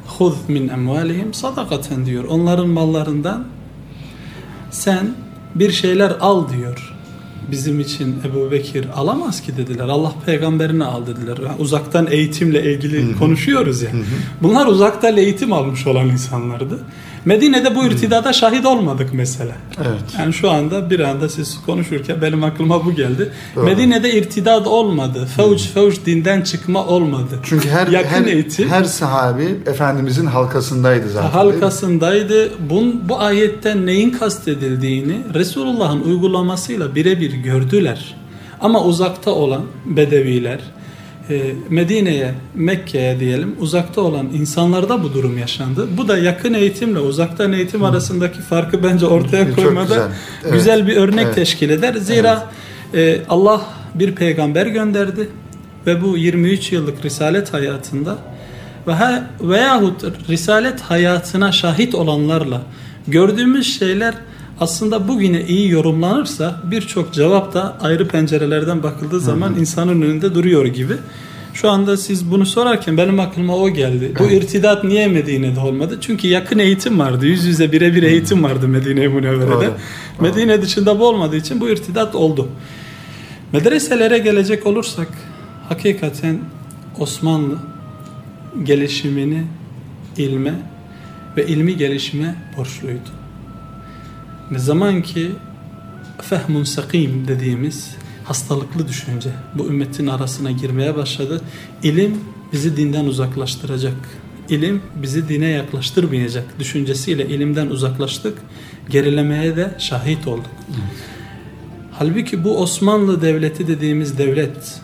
huz 0.07 0.35
min 0.47 0.67
emvalihim 0.67 1.33
sadakaten 1.33 2.05
diyor. 2.05 2.23
Onların 2.23 2.67
mallarından 2.67 3.43
sen 4.71 5.15
bir 5.55 5.71
şeyler 5.71 6.11
al 6.19 6.49
diyor. 6.49 6.95
Bizim 7.51 7.79
için 7.79 8.15
Ebu 8.25 8.51
Bekir 8.51 8.85
alamaz 8.95 9.41
ki 9.41 9.57
dediler. 9.57 9.87
Allah 9.87 10.13
peygamberine 10.25 10.85
al 10.85 11.07
dediler. 11.07 11.37
Yani 11.37 11.55
uzaktan 11.59 12.07
eğitimle 12.11 12.73
ilgili 12.73 13.17
konuşuyoruz 13.17 13.81
ya. 13.81 13.89
Bunlar 14.41 14.65
uzaktan 14.65 15.17
eğitim 15.17 15.53
almış 15.53 15.87
olan 15.87 16.07
insanlardı. 16.07 16.79
Medine'de 17.25 17.75
bu 17.75 17.85
irtidada 17.85 18.33
şahit 18.33 18.65
olmadık 18.65 19.09
mesela. 19.13 19.51
Evet. 19.77 20.03
Yani 20.19 20.33
şu 20.33 20.51
anda 20.51 20.89
bir 20.89 20.99
anda 20.99 21.29
siz 21.29 21.59
konuşurken 21.65 22.21
benim 22.21 22.43
aklıma 22.43 22.85
bu 22.85 22.95
geldi. 22.95 23.31
Doğru. 23.55 23.65
Medine'de 23.65 24.13
irtidad 24.13 24.65
olmadı. 24.65 25.27
Fevç 25.37 25.61
fevç 25.61 25.95
dinden 26.05 26.41
çıkma 26.41 26.85
olmadı. 26.85 27.39
Çünkü 27.43 27.69
her 27.69 27.87
Yakın 27.87 28.09
her, 28.09 28.25
eğitim- 28.25 28.67
her 28.69 28.83
sahabi 28.83 29.55
efendimizin 29.65 30.25
halkasındaydı 30.25 31.09
zaten. 31.09 31.29
halkasındaydı. 31.29 32.49
Bun, 32.69 33.01
bu 33.09 33.19
ayetten 33.19 33.85
neyin 33.85 34.09
kastedildiğini 34.09 35.17
Resulullah'ın 35.33 36.01
uygulamasıyla 36.01 36.95
birebir 36.95 37.33
gördüler. 37.33 38.15
Ama 38.61 38.83
uzakta 38.83 39.31
olan 39.31 39.61
Bedeviler, 39.85 40.59
Medine'ye, 41.69 42.33
Mekke'ye 42.55 43.19
diyelim 43.19 43.55
uzakta 43.59 44.01
olan 44.01 44.25
insanlarda 44.33 45.03
bu 45.03 45.13
durum 45.13 45.37
yaşandı. 45.37 45.87
Bu 45.97 46.07
da 46.07 46.17
yakın 46.17 46.53
eğitimle 46.53 46.99
uzaktan 46.99 47.53
eğitim 47.53 47.83
arasındaki 47.83 48.41
farkı 48.41 48.83
bence 48.83 49.05
ortaya 49.05 49.45
Çok 49.45 49.55
koymada 49.55 49.83
güzel. 49.83 50.09
Evet. 50.43 50.53
güzel 50.53 50.87
bir 50.87 50.97
örnek 50.97 51.25
Evet. 51.25 51.35
teşkil 51.35 51.69
eder. 51.69 51.93
Zira 51.93 52.49
e, 52.93 53.21
Allah 53.29 53.61
bir 53.95 54.15
peygamber 54.15 54.65
gönderdi 54.65 55.29
ve 55.87 56.01
bu 56.01 56.17
23 56.17 56.71
yıllık 56.71 57.05
risalet 57.05 57.53
hayatında 57.53 58.17
ve 58.87 58.93
veyahut 59.41 60.29
risalet 60.29 60.81
hayatına 60.81 61.51
şahit 61.51 61.95
olanlarla 61.95 62.61
gördüğümüz 63.07 63.79
şeyler 63.79 64.13
aslında 64.59 65.07
bugüne 65.07 65.45
iyi 65.45 65.69
yorumlanırsa 65.71 66.61
birçok 66.71 67.13
cevap 67.13 67.53
da 67.53 67.77
ayrı 67.81 68.07
pencerelerden 68.07 68.83
bakıldığı 68.83 69.19
zaman 69.19 69.55
insanın 69.59 70.01
önünde 70.01 70.35
duruyor 70.35 70.65
gibi. 70.65 70.93
Şu 71.53 71.69
anda 71.69 71.97
siz 71.97 72.31
bunu 72.31 72.45
sorarken 72.45 72.97
benim 72.97 73.19
aklıma 73.19 73.55
o 73.55 73.69
geldi. 73.69 74.11
Bu 74.19 74.23
irtidat 74.31 74.83
niye 74.83 75.07
Medine'de 75.07 75.59
olmadı? 75.59 75.97
Çünkü 76.01 76.27
yakın 76.27 76.59
eğitim 76.59 76.99
vardı. 76.99 77.25
Yüz 77.25 77.45
yüze 77.45 77.71
birebir 77.71 78.03
eğitim 78.03 78.43
vardı 78.43 78.67
Medine-i 78.67 79.07
Münevvere'de. 79.07 79.69
Medine 80.19 80.61
dışında 80.61 80.99
bu 80.99 81.07
olmadığı 81.07 81.35
için 81.35 81.61
bu 81.61 81.69
irtidat 81.69 82.15
oldu. 82.15 82.47
Medreselere 83.53 84.17
gelecek 84.17 84.65
olursak 84.67 85.07
hakikaten 85.69 86.39
Osmanlı 86.99 87.57
gelişimini 88.63 89.43
ilme 90.17 90.53
ve 91.37 91.47
ilmi 91.47 91.77
gelişime 91.77 92.35
borçluydu. 92.57 93.24
Ne 94.51 94.59
zaman 94.59 95.01
ki 95.01 95.31
fehmun 96.21 96.63
sakim 96.63 97.27
dediğimiz 97.27 97.95
hastalıklı 98.23 98.87
düşünce 98.87 99.29
bu 99.57 99.67
ümmetin 99.67 100.07
arasına 100.07 100.51
girmeye 100.51 100.95
başladı. 100.95 101.41
İlim 101.83 102.17
bizi 102.53 102.77
dinden 102.77 103.05
uzaklaştıracak. 103.05 103.95
İlim 104.49 104.81
bizi 104.95 105.29
dine 105.29 105.47
yaklaştırmayacak 105.47 106.59
düşüncesiyle 106.59 107.25
ilimden 107.25 107.67
uzaklaştık. 107.67 108.37
Gerilemeye 108.89 109.55
de 109.55 109.75
şahit 109.79 110.27
olduk. 110.27 110.51
Halbuki 111.91 112.43
bu 112.43 112.61
Osmanlı 112.61 113.21
Devleti 113.21 113.67
dediğimiz 113.67 114.17
devlet, 114.17 114.81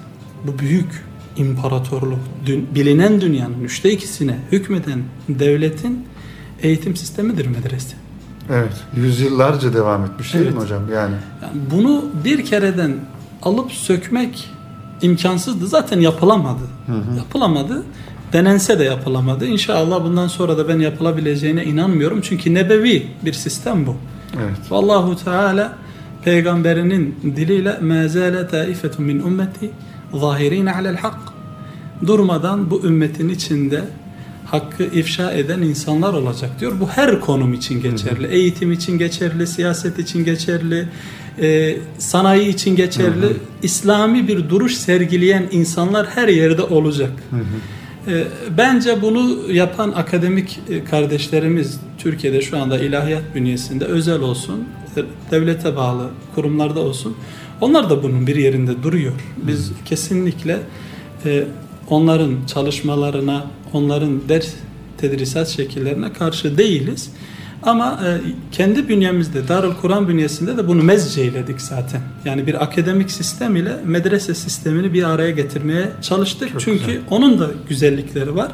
bu 0.47 0.59
büyük 0.59 1.05
imparatorluk, 1.37 2.19
dün, 2.45 2.75
bilinen 2.75 3.21
dünyanın 3.21 3.63
üçte 3.63 3.91
ikisine 3.91 4.37
hükmeden 4.51 5.03
devletin 5.29 6.05
eğitim 6.61 6.95
sistemidir 6.95 7.45
medrese. 7.45 7.95
Evet. 8.49 8.73
Yüzyıllarca 8.95 9.73
devam 9.73 10.05
etmiş 10.05 10.33
değil 10.33 10.45
Evet. 10.45 10.55
mi 10.55 10.61
hocam? 10.61 10.81
Yani 10.93 11.15
Yani 11.41 11.53
bunu 11.71 12.05
bir 12.23 12.45
kereden 12.45 12.95
alıp 13.43 13.71
sökmek 13.71 14.49
imkansızdı. 15.01 15.67
Zaten 15.67 15.99
yapılamadı. 15.99 16.63
Yapılamadı. 17.17 17.83
Denense 18.33 18.79
de 18.79 18.83
yapılamadı. 18.83 19.45
İnşallah 19.45 20.03
bundan 20.03 20.27
sonra 20.27 20.57
da 20.57 20.67
ben 20.67 20.79
yapılabileceğine 20.79 21.63
inanmıyorum. 21.65 22.21
Çünkü 22.21 22.53
nebevi 22.53 23.07
bir 23.25 23.33
sistem 23.33 23.87
bu. 23.87 23.95
evet. 24.43 24.71
Vallahu 24.71 25.15
Teala 25.23 25.73
peygamberinin 26.23 27.15
diliyle 27.23 27.77
mezale 27.81 28.47
taifetun 28.47 29.05
min 29.05 29.19
ümmeti 29.19 29.69
zahirin 30.13 30.65
alel 30.65 30.97
hak 30.97 31.17
durmadan 32.07 32.71
bu 32.71 32.81
ümmetin 32.85 33.29
içinde 33.29 33.81
hakkı 34.51 34.83
ifşa 34.83 35.31
eden 35.31 35.61
insanlar 35.61 36.13
olacak 36.13 36.59
diyor. 36.59 36.73
Bu 36.79 36.87
her 36.89 37.21
konum 37.21 37.53
için 37.53 37.81
geçerli. 37.81 38.27
Eğitim 38.27 38.71
için 38.71 38.97
geçerli, 38.97 39.47
siyaset 39.47 39.99
için 39.99 40.25
geçerli, 40.25 40.87
e, 41.41 41.77
sanayi 41.97 42.49
için 42.49 42.75
geçerli. 42.75 43.25
İslami 43.63 44.27
bir 44.27 44.49
duruş 44.49 44.75
sergileyen 44.75 45.47
insanlar 45.51 46.07
her 46.07 46.27
yerde 46.27 46.63
olacak. 46.63 47.11
E, 48.07 48.23
Bence 48.57 49.01
bunu 49.01 49.51
yapan 49.53 49.91
akademik 49.91 50.59
e, 50.69 50.83
kardeşlerimiz 50.83 51.79
Türkiye'de 51.97 52.41
şu 52.41 52.57
anda 52.57 52.79
ilahiyat 52.79 53.23
bünyesinde 53.35 53.85
özel 53.85 54.19
olsun, 54.19 54.63
e, 54.97 55.01
devlete 55.31 55.75
bağlı 55.75 56.09
kurumlarda 56.35 56.79
olsun. 56.79 57.15
Onlar 57.61 57.89
da 57.89 58.03
bunun 58.03 58.27
bir 58.27 58.35
yerinde 58.35 58.83
duruyor. 58.83 59.13
Biz 59.37 59.71
kesinlikle 59.85 60.59
e, 61.25 61.43
onların 61.89 62.33
çalışmalarına, 62.47 63.45
onların 63.73 64.29
ders 64.29 64.47
tedrisat 64.97 65.47
şekillerine 65.47 66.13
karşı 66.13 66.57
değiliz. 66.57 67.09
Ama 67.63 67.99
e, 68.05 68.21
kendi 68.51 68.89
bünyemizde, 68.89 69.47
Darül 69.47 69.73
Kur'an 69.81 70.07
bünyesinde 70.07 70.57
de 70.57 70.67
bunu 70.67 70.83
mezceyledik 70.83 71.61
zaten. 71.61 72.01
Yani 72.25 72.47
bir 72.47 72.63
akademik 72.63 73.11
sistem 73.11 73.55
ile 73.55 73.75
medrese 73.85 74.35
sistemini 74.35 74.93
bir 74.93 75.03
araya 75.03 75.31
getirmeye 75.31 75.87
çalıştık. 76.01 76.51
Çok 76.51 76.61
Çünkü 76.61 76.85
güzel. 76.85 77.01
onun 77.09 77.39
da 77.39 77.51
güzellikleri 77.69 78.35
var. 78.35 78.51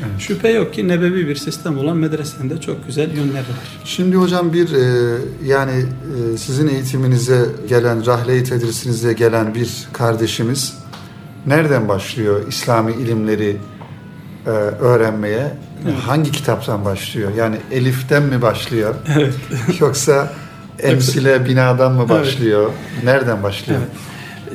Evet. 0.00 0.20
Şüphe 0.20 0.48
yok 0.48 0.74
ki 0.74 0.88
nebevi 0.88 1.28
bir 1.28 1.36
sistem 1.36 1.78
olan 1.78 1.96
medresenin 1.96 2.50
de 2.50 2.60
çok 2.60 2.86
güzel 2.86 3.16
yönleri 3.16 3.34
var. 3.34 3.78
Şimdi 3.84 4.16
hocam 4.16 4.52
bir 4.52 4.72
e, 4.72 5.18
yani 5.46 5.84
e, 6.34 6.36
sizin 6.36 6.68
eğitiminize 6.68 7.46
gelen, 7.68 8.06
rahle-i 8.06 8.44
tedrisinize 8.44 9.12
gelen 9.12 9.54
bir 9.54 9.70
kardeşimiz 9.92 10.78
nereden 11.46 11.88
başlıyor 11.88 12.48
İslami 12.48 12.92
ilimleri 12.92 13.56
e, 14.48 14.50
öğrenmeye? 14.50 15.52
Evet. 15.84 15.94
Hangi 16.06 16.32
kitaptan 16.32 16.84
başlıyor? 16.84 17.30
Yani 17.36 17.56
eliften 17.72 18.22
mi 18.22 18.42
başlıyor? 18.42 18.94
Evet. 19.16 19.34
Yoksa 19.80 20.32
emsile 20.82 21.44
binadan 21.46 21.92
mı 21.92 21.98
Evet. 22.00 22.10
başlıyor? 22.10 22.70
Nereden 23.04 23.42
başlıyor? 23.42 23.80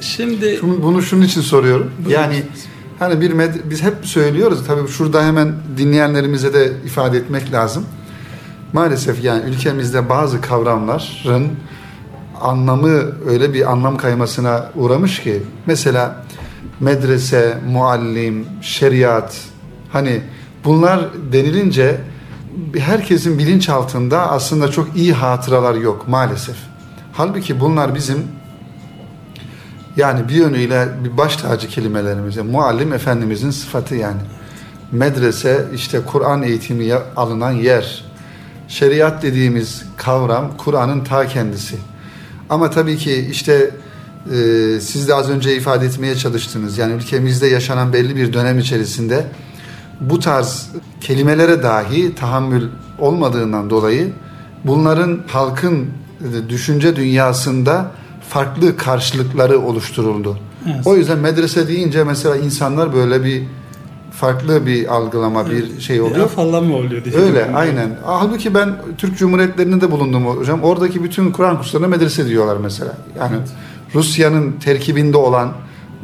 Şimdi 0.01 0.57
Şunu, 0.59 0.83
bunu 0.83 1.01
şunun 1.01 1.21
için 1.21 1.41
soruyorum. 1.41 1.91
Buyurun. 2.05 2.21
Yani 2.21 2.43
hani 2.99 3.21
bir 3.21 3.31
med- 3.31 3.69
biz 3.69 3.83
hep 3.83 3.93
söylüyoruz 4.01 4.59
tabii 4.67 4.87
şurada 4.87 5.25
hemen 5.25 5.53
dinleyenlerimize 5.77 6.53
de 6.53 6.71
ifade 6.85 7.17
etmek 7.17 7.53
lazım. 7.53 7.85
Maalesef 8.73 9.23
yani 9.23 9.43
ülkemizde 9.49 10.09
bazı 10.09 10.41
kavramların 10.41 11.47
anlamı 12.41 13.01
öyle 13.29 13.53
bir 13.53 13.71
anlam 13.71 13.97
kaymasına 13.97 14.69
uğramış 14.75 15.19
ki 15.19 15.43
mesela 15.65 16.23
medrese, 16.79 17.57
muallim, 17.71 18.45
şeriat 18.61 19.35
hani 19.93 20.21
bunlar 20.63 21.09
denilince 21.31 22.01
herkesin 22.77 23.39
bilinçaltında 23.39 24.31
aslında 24.31 24.71
çok 24.71 24.95
iyi 24.95 25.13
hatıralar 25.13 25.75
yok 25.75 26.07
maalesef. 26.07 26.55
Halbuki 27.13 27.59
bunlar 27.59 27.95
bizim 27.95 28.17
yani 29.97 30.29
bir 30.29 30.33
yönüyle 30.33 30.87
bir 31.03 31.17
baş 31.17 31.35
tacı 31.35 31.67
kelimelerimiz. 31.67 32.37
Muallim 32.37 32.93
Efendimizin 32.93 33.51
sıfatı 33.51 33.95
yani. 33.95 34.21
Medrese 34.91 35.65
işte 35.75 36.01
Kur'an 36.05 36.43
eğitimi 36.43 36.93
alınan 37.15 37.51
yer. 37.51 38.05
Şeriat 38.67 39.23
dediğimiz 39.23 39.85
kavram 39.97 40.57
Kur'an'ın 40.57 41.03
ta 41.03 41.27
kendisi. 41.27 41.77
Ama 42.49 42.69
tabii 42.69 42.97
ki 42.97 43.27
işte 43.31 43.71
e, 44.31 44.79
siz 44.81 45.07
de 45.07 45.13
az 45.13 45.29
önce 45.29 45.55
ifade 45.55 45.85
etmeye 45.85 46.15
çalıştınız. 46.15 46.77
Yani 46.77 46.93
ülkemizde 46.93 47.47
yaşanan 47.47 47.93
belli 47.93 48.15
bir 48.15 48.33
dönem 48.33 48.59
içerisinde 48.59 49.25
bu 50.09 50.19
tarz 50.19 50.69
kelimelere 51.01 51.63
dahi 51.63 52.15
tahammül 52.15 52.63
olmadığından 52.99 53.69
dolayı 53.69 54.13
bunların 54.63 55.19
halkın 55.27 55.87
düşünce 56.49 56.95
dünyasında 56.95 57.91
farklı 58.29 58.77
karşılıkları 58.77 59.59
oluşturuldu. 59.59 60.37
Evet. 60.65 60.87
O 60.87 60.95
yüzden 60.95 61.19
medrese 61.19 61.67
deyince 61.67 62.03
mesela 62.03 62.37
insanlar 62.37 62.93
böyle 62.93 63.23
bir 63.23 63.43
farklı 64.11 64.65
bir 64.65 64.95
algılama, 64.95 65.49
bir 65.49 65.79
şey 65.79 66.01
oluyor. 66.01 66.25
afallama 66.25 66.75
oluyor. 66.75 67.05
diye. 67.05 67.15
Öyle 67.15 67.45
aynen. 67.55 67.89
Halbuki 68.05 68.53
ben 68.53 68.75
Türk 68.97 69.17
Cumhuriyetlerinde 69.17 69.81
de 69.81 69.91
bulundum 69.91 70.25
hocam. 70.25 70.63
Oradaki 70.63 71.03
bütün 71.03 71.31
Kur'an 71.31 71.57
kurslarına 71.57 71.87
medrese 71.87 72.27
diyorlar 72.27 72.57
mesela. 72.57 72.93
Yani 73.19 73.35
Rusya'nın 73.95 74.51
terkibinde 74.51 75.17
olan 75.17 75.51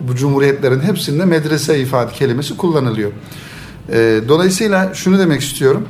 bu 0.08 0.16
cumhuriyetlerin 0.16 0.80
hepsinde 0.80 1.26
medrese 1.26 1.80
ifade 1.80 2.12
kelimesi 2.12 2.58
kullanılıyor. 2.58 3.12
Ee, 3.92 4.22
dolayısıyla 4.28 4.94
şunu 4.94 5.20
demek 5.20 5.42
istiyorum. 5.42 5.88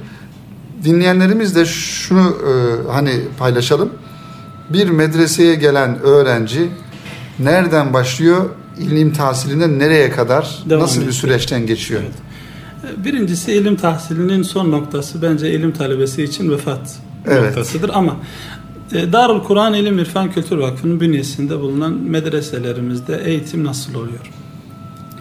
Dinleyenlerimiz 0.84 1.56
de 1.56 1.66
şunu 1.66 2.38
e, 2.48 2.52
hani 2.92 3.12
paylaşalım. 3.40 3.90
Bir 4.70 4.90
medreseye 4.90 5.56
gelen 5.56 6.00
öğrenci 6.02 6.70
nereden 7.40 7.94
başlıyor? 7.94 8.50
İlim 8.80 9.14
tahsilinde 9.14 9.80
nereye 9.80 10.10
kadar 10.12 10.64
Devam 10.70 10.82
nasıl 10.82 10.96
bir 10.96 11.02
ediyor. 11.02 11.14
süreçten 11.14 11.66
geçiyor? 11.66 12.02
Evet. 12.04 12.14
Birincisi 13.06 13.54
ilim 13.54 13.76
tahsilinin 13.76 14.44
son 14.44 14.72
noktası 14.72 15.22
bence 15.22 15.52
ilim 15.52 15.72
talebesi 15.72 16.24
için 16.24 16.52
vefat 16.52 16.96
Evet. 17.28 17.44
noktasıdır 17.44 17.92
ama 17.94 18.16
e, 18.94 19.14
Darül 19.14 19.40
Kur'an 19.40 19.74
İlim 19.74 20.00
İrfan 20.00 20.32
Kültür 20.32 20.58
Vakfı'nın 20.58 21.00
bünyesinde 21.00 21.60
bulunan 21.60 21.94
medreselerimizde 21.94 23.22
eğitim 23.26 23.64
nasıl 23.64 23.96
oluyor? 23.96 24.20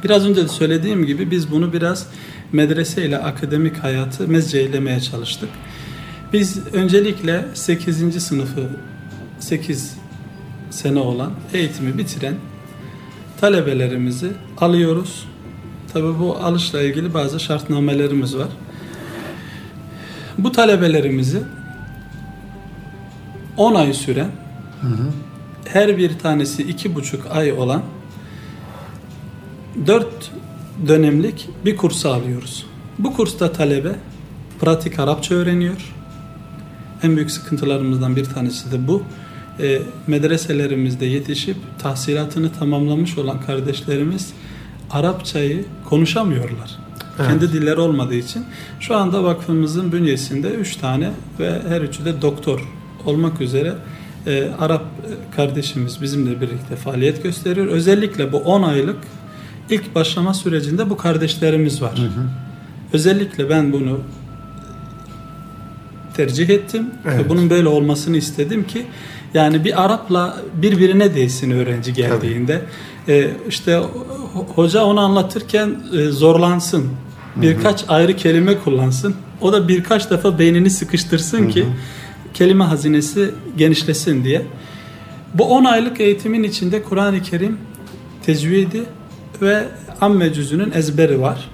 Biraz 0.04 0.26
önce 0.26 0.42
de 0.44 0.48
söylediğim 0.48 1.06
gibi 1.06 1.30
biz 1.30 1.50
bunu 1.50 1.72
biraz 1.72 2.06
medrese 2.52 3.04
ile 3.04 3.18
akademik 3.18 3.76
hayatı 3.76 4.28
mezceylemeye 4.28 5.00
çalıştık. 5.00 5.48
Biz 6.32 6.66
öncelikle 6.72 7.44
8. 7.54 8.22
sınıfı 8.22 8.68
8 9.40 9.96
sene 10.70 10.98
olan 10.98 11.32
eğitimi 11.54 11.98
bitiren 11.98 12.34
talebelerimizi 13.40 14.32
alıyoruz. 14.58 15.26
Tabi 15.92 16.18
bu 16.18 16.36
alışla 16.36 16.82
ilgili 16.82 17.14
bazı 17.14 17.40
şartnamelerimiz 17.40 18.36
var. 18.36 18.48
Bu 20.38 20.52
talebelerimizi 20.52 21.42
10 23.56 23.74
ay 23.74 23.92
süren 23.92 24.30
her 25.64 25.98
bir 25.98 26.18
tanesi 26.18 26.62
iki 26.62 26.94
buçuk 26.94 27.26
ay 27.30 27.52
olan 27.52 27.82
dört 29.86 30.30
dönemlik 30.88 31.48
bir 31.64 31.76
kursa 31.76 32.14
alıyoruz. 32.14 32.66
Bu 32.98 33.12
kursta 33.12 33.52
talebe 33.52 33.96
pratik 34.60 34.98
Arapça 34.98 35.34
öğreniyor. 35.34 35.94
En 37.02 37.16
büyük 37.16 37.30
sıkıntılarımızdan 37.30 38.16
bir 38.16 38.24
tanesi 38.24 38.72
de 38.72 38.88
bu. 38.88 39.02
E, 39.60 39.82
medreselerimizde 40.06 41.06
yetişip 41.06 41.56
tahsilatını 41.78 42.52
tamamlamış 42.52 43.18
olan 43.18 43.40
kardeşlerimiz 43.40 44.32
Arapçayı 44.90 45.64
konuşamıyorlar. 45.84 46.78
Evet. 47.18 47.28
Kendi 47.28 47.52
dilleri 47.52 47.80
olmadığı 47.80 48.14
için. 48.14 48.44
Şu 48.80 48.96
anda 48.96 49.24
vakfımızın 49.24 49.92
bünyesinde 49.92 50.48
üç 50.48 50.76
tane 50.76 51.10
ve 51.40 51.62
her 51.68 51.80
üçü 51.80 52.04
de 52.04 52.22
doktor 52.22 52.68
olmak 53.06 53.40
üzere 53.40 53.74
e, 54.26 54.50
Arap 54.58 54.84
kardeşimiz 55.36 56.02
bizimle 56.02 56.40
birlikte 56.40 56.76
faaliyet 56.76 57.22
gösteriyor. 57.22 57.66
Özellikle 57.66 58.32
bu 58.32 58.36
10 58.38 58.62
aylık 58.62 58.96
ilk 59.70 59.94
başlama 59.94 60.34
sürecinde 60.34 60.90
bu 60.90 60.96
kardeşlerimiz 60.96 61.82
var. 61.82 62.00
Özellikle 62.92 63.50
ben 63.50 63.72
bunu 63.72 64.00
tercih 66.16 66.48
ettim 66.48 66.86
Evet. 67.08 67.18
ve 67.24 67.28
bunun 67.28 67.50
böyle 67.50 67.68
olmasını 67.68 68.16
istedim 68.16 68.66
ki 68.66 68.86
yani 69.34 69.64
bir 69.64 69.84
Arap'la 69.84 70.36
birbirine 70.62 71.14
değsin 71.14 71.50
öğrenci 71.50 71.92
geldiğinde. 71.94 72.62
Ee, 73.08 73.30
işte 73.48 73.72
ho- 73.72 74.46
hoca 74.54 74.84
onu 74.84 75.00
anlatırken 75.00 75.76
e, 75.98 76.04
zorlansın. 76.04 76.86
Birkaç 77.36 77.84
ayrı 77.88 78.16
kelime 78.16 78.58
kullansın. 78.58 79.14
O 79.40 79.52
da 79.52 79.68
birkaç 79.68 80.10
defa 80.10 80.38
beynini 80.38 80.70
sıkıştırsın 80.70 81.48
ki 81.48 81.66
kelime 82.34 82.64
hazinesi 82.64 83.30
genişlesin 83.56 84.24
diye. 84.24 84.42
Bu 85.34 85.44
10 85.44 85.64
aylık 85.64 86.00
eğitimin 86.00 86.42
içinde 86.42 86.82
Kur'an-ı 86.82 87.22
Kerim 87.22 87.58
tecvidi 88.26 88.82
ve 89.42 89.64
amme 90.00 90.32
cüzünün 90.32 90.70
ezberi 90.70 91.20
var. 91.20 91.48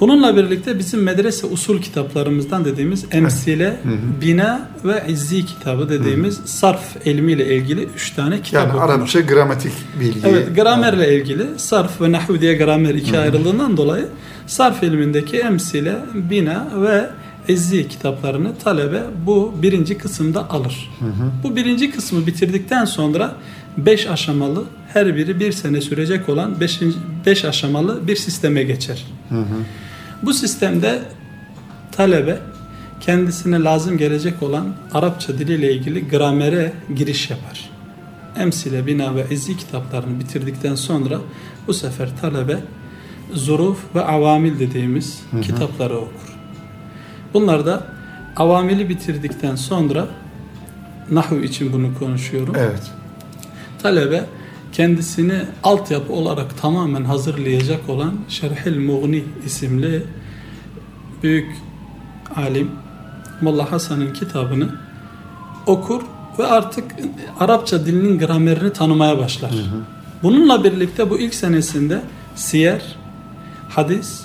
Bununla 0.00 0.36
birlikte 0.36 0.78
bizim 0.78 1.02
medrese 1.02 1.46
usul 1.46 1.82
kitaplarımızdan 1.82 2.64
dediğimiz 2.64 3.04
emsile, 3.10 3.80
bina 4.20 4.68
ve 4.84 5.04
izzi 5.08 5.46
kitabı 5.46 5.88
dediğimiz 5.88 6.40
sarf 6.44 7.06
ilmiyle 7.06 7.56
ilgili 7.56 7.88
üç 7.96 8.10
tane 8.10 8.42
kitap 8.42 8.68
Yani 8.68 8.76
okunur. 8.76 8.94
Arapça 8.94 9.20
gramatik 9.20 9.72
bilgi. 10.00 10.20
Evet, 10.28 10.56
gramerle 10.56 11.16
ilgili 11.16 11.46
sarf 11.56 12.00
ve 12.00 12.12
nahu 12.12 12.40
diye 12.40 12.54
gramer 12.54 12.94
iki 12.94 13.18
ayrıldığından 13.18 13.76
dolayı 13.76 14.06
sarf 14.46 14.82
ilmindeki 14.82 15.38
emsile, 15.38 15.96
bina 16.14 16.66
ve 16.82 17.06
ezzi 17.48 17.88
kitaplarını 17.88 18.56
talebe 18.64 19.02
bu 19.26 19.54
birinci 19.62 19.98
kısımda 19.98 20.50
alır. 20.50 20.90
Bu 21.42 21.56
birinci 21.56 21.90
kısmı 21.90 22.26
bitirdikten 22.26 22.84
sonra 22.84 23.34
beş 23.76 24.06
aşamalı 24.06 24.64
her 24.92 25.16
biri 25.16 25.40
bir 25.40 25.52
sene 25.52 25.80
sürecek 25.80 26.28
olan 26.28 26.60
beşinci, 26.60 26.98
beş 27.26 27.44
aşamalı 27.44 28.08
bir 28.08 28.16
sisteme 28.16 28.62
geçer. 28.62 29.06
Bu 30.22 30.34
sistemde 30.34 31.02
talebe 31.92 32.38
kendisine 33.00 33.62
lazım 33.62 33.98
gelecek 33.98 34.42
olan 34.42 34.74
Arapça 34.92 35.38
diliyle 35.38 35.72
ilgili 35.72 36.08
gramere 36.08 36.72
giriş 36.96 37.30
yapar. 37.30 37.70
Emsile, 38.36 38.86
bina 38.86 39.14
ve 39.14 39.24
ezzi 39.30 39.56
kitaplarını 39.56 40.20
bitirdikten 40.20 40.74
sonra 40.74 41.18
bu 41.66 41.74
sefer 41.74 42.08
talebe 42.20 42.58
zuruf 43.32 43.78
ve 43.94 44.00
avamil 44.04 44.58
dediğimiz 44.58 45.22
kitapları 45.42 45.96
okur. 45.96 46.36
Bunlar 47.34 47.66
da 47.66 47.86
avamili 48.36 48.88
bitirdikten 48.88 49.56
sonra 49.56 50.06
nahu 51.10 51.36
için 51.36 51.72
bunu 51.72 51.98
konuşuyorum. 51.98 52.54
Evet. 52.58 52.90
Talebe 53.82 54.24
kendisini 54.72 55.42
altyapı 55.62 56.12
olarak 56.12 56.60
tamamen 56.60 57.04
hazırlayacak 57.04 57.88
olan 57.88 58.14
Şerhil 58.28 58.78
Muğni 58.78 59.24
isimli 59.46 60.02
büyük 61.22 61.56
alim 62.36 62.70
Molla 63.40 63.72
Hasan'ın 63.72 64.12
kitabını 64.12 64.68
okur 65.66 66.02
ve 66.38 66.46
artık 66.46 66.84
Arapça 67.40 67.86
dilinin 67.86 68.18
gramerini 68.18 68.72
tanımaya 68.72 69.18
başlar. 69.18 69.50
Bununla 70.22 70.64
birlikte 70.64 71.10
bu 71.10 71.18
ilk 71.18 71.34
senesinde 71.34 72.02
siyer, 72.34 72.96
hadis, 73.68 74.20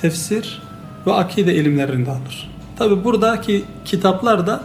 tefsir 0.00 0.62
ve 1.06 1.12
akide 1.12 1.54
ilimlerini 1.54 2.06
de 2.06 2.10
alır. 2.10 2.50
Tabi 2.78 3.04
buradaki 3.04 3.64
kitaplar 3.84 4.46
da 4.46 4.62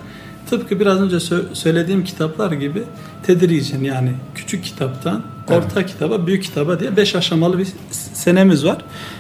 tıpkı 0.60 0.80
biraz 0.80 1.02
önce 1.02 1.16
sö- 1.16 1.56
söylediğim 1.56 2.04
kitaplar 2.04 2.52
gibi 2.52 2.84
tedricen 3.24 3.80
yani 3.84 4.12
küçük 4.36 4.64
kitaptan 4.64 5.22
orta 5.50 5.86
kitaba, 5.86 6.28
büyük 6.28 6.44
kitaba 6.44 6.80
diye 6.80 6.98
beş 6.98 7.16
aşamalı 7.16 7.58
bir 7.58 7.68
senemiz 7.92 8.66
var. 8.66 8.78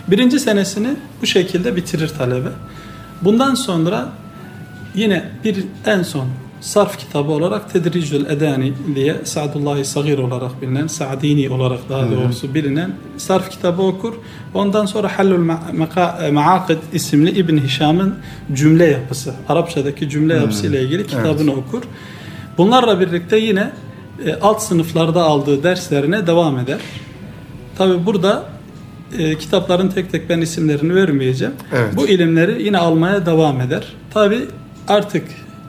Birinci 0.07 0.39
senesini 0.39 0.95
bu 1.21 1.25
şekilde 1.25 1.75
bitirir 1.75 2.07
talebe. 2.07 2.49
Bundan 3.21 3.55
sonra 3.55 4.09
yine 4.95 5.31
bir 5.43 5.63
en 5.85 6.03
son 6.03 6.27
sarf 6.63 6.99
kitabı 6.99 7.31
olarak 7.31 7.73
Tedricül 7.73 8.25
Edani 8.25 8.73
diye 8.95 9.15
Sa'dullahi 9.23 9.85
Sagir 9.85 10.17
olarak 10.17 10.61
bilinen, 10.61 10.87
Sa'dini 10.87 11.49
olarak 11.49 11.79
daha 11.89 12.11
doğrusu 12.11 12.53
bilinen 12.53 12.91
sarf 13.17 13.49
kitabı 13.49 13.81
okur. 13.81 14.13
Ondan 14.53 14.85
sonra 14.85 15.19
Hallul 15.19 15.45
Ma- 15.45 16.31
Maakid 16.31 16.77
isimli 16.93 17.29
İbn 17.29 17.57
Hişam'ın 17.57 18.15
cümle 18.53 18.85
yapısı, 18.85 19.33
Arapçadaki 19.49 20.09
cümle 20.09 20.33
yapısı 20.33 20.67
ile 20.67 20.81
ilgili 20.81 21.07
kitabını 21.07 21.51
okur. 21.51 21.83
Bunlarla 22.57 22.99
birlikte 22.99 23.37
yine 23.37 23.71
e, 24.25 24.33
alt 24.41 24.61
sınıflarda 24.61 25.23
aldığı 25.23 25.63
derslerine 25.63 26.27
devam 26.27 26.59
eder. 26.59 26.79
Tabi 27.77 28.05
burada 28.05 28.43
e, 29.17 29.37
kitapların 29.37 29.89
tek 29.89 30.11
tek 30.11 30.29
ben 30.29 30.41
isimlerini 30.41 30.95
vermeyeceğim. 30.95 31.53
Evet. 31.73 31.97
Bu 31.97 32.07
ilimleri 32.07 32.63
yine 32.63 32.77
almaya 32.77 33.25
devam 33.25 33.61
eder. 33.61 33.83
Tabi 34.13 34.39
artık 34.87 35.23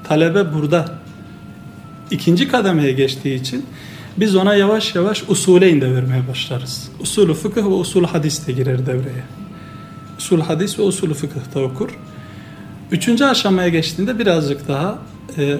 talebe 0.04 0.54
burada 0.54 0.94
ikinci 2.10 2.48
kademeye 2.48 2.92
geçtiği 2.92 3.40
için 3.40 3.66
biz 4.16 4.36
ona 4.36 4.54
yavaş 4.54 4.94
yavaş 4.94 5.22
usuleyn 5.28 5.80
de 5.80 5.94
vermeye 5.94 6.28
başlarız. 6.28 6.88
Usulü 7.00 7.34
fıkıh 7.34 7.62
ve 7.62 7.68
usulü 7.68 8.06
hadis 8.06 8.46
de 8.46 8.52
girer 8.52 8.86
devreye. 8.86 9.24
Usul 10.18 10.40
hadis 10.40 10.78
ve 10.78 10.82
usulü 10.82 11.14
fıkıh 11.14 11.54
da 11.54 11.60
okur. 11.60 11.90
Üçüncü 12.90 13.24
aşamaya 13.24 13.68
geçtiğinde 13.68 14.18
birazcık 14.18 14.68
daha 14.68 14.98
e, 15.38 15.58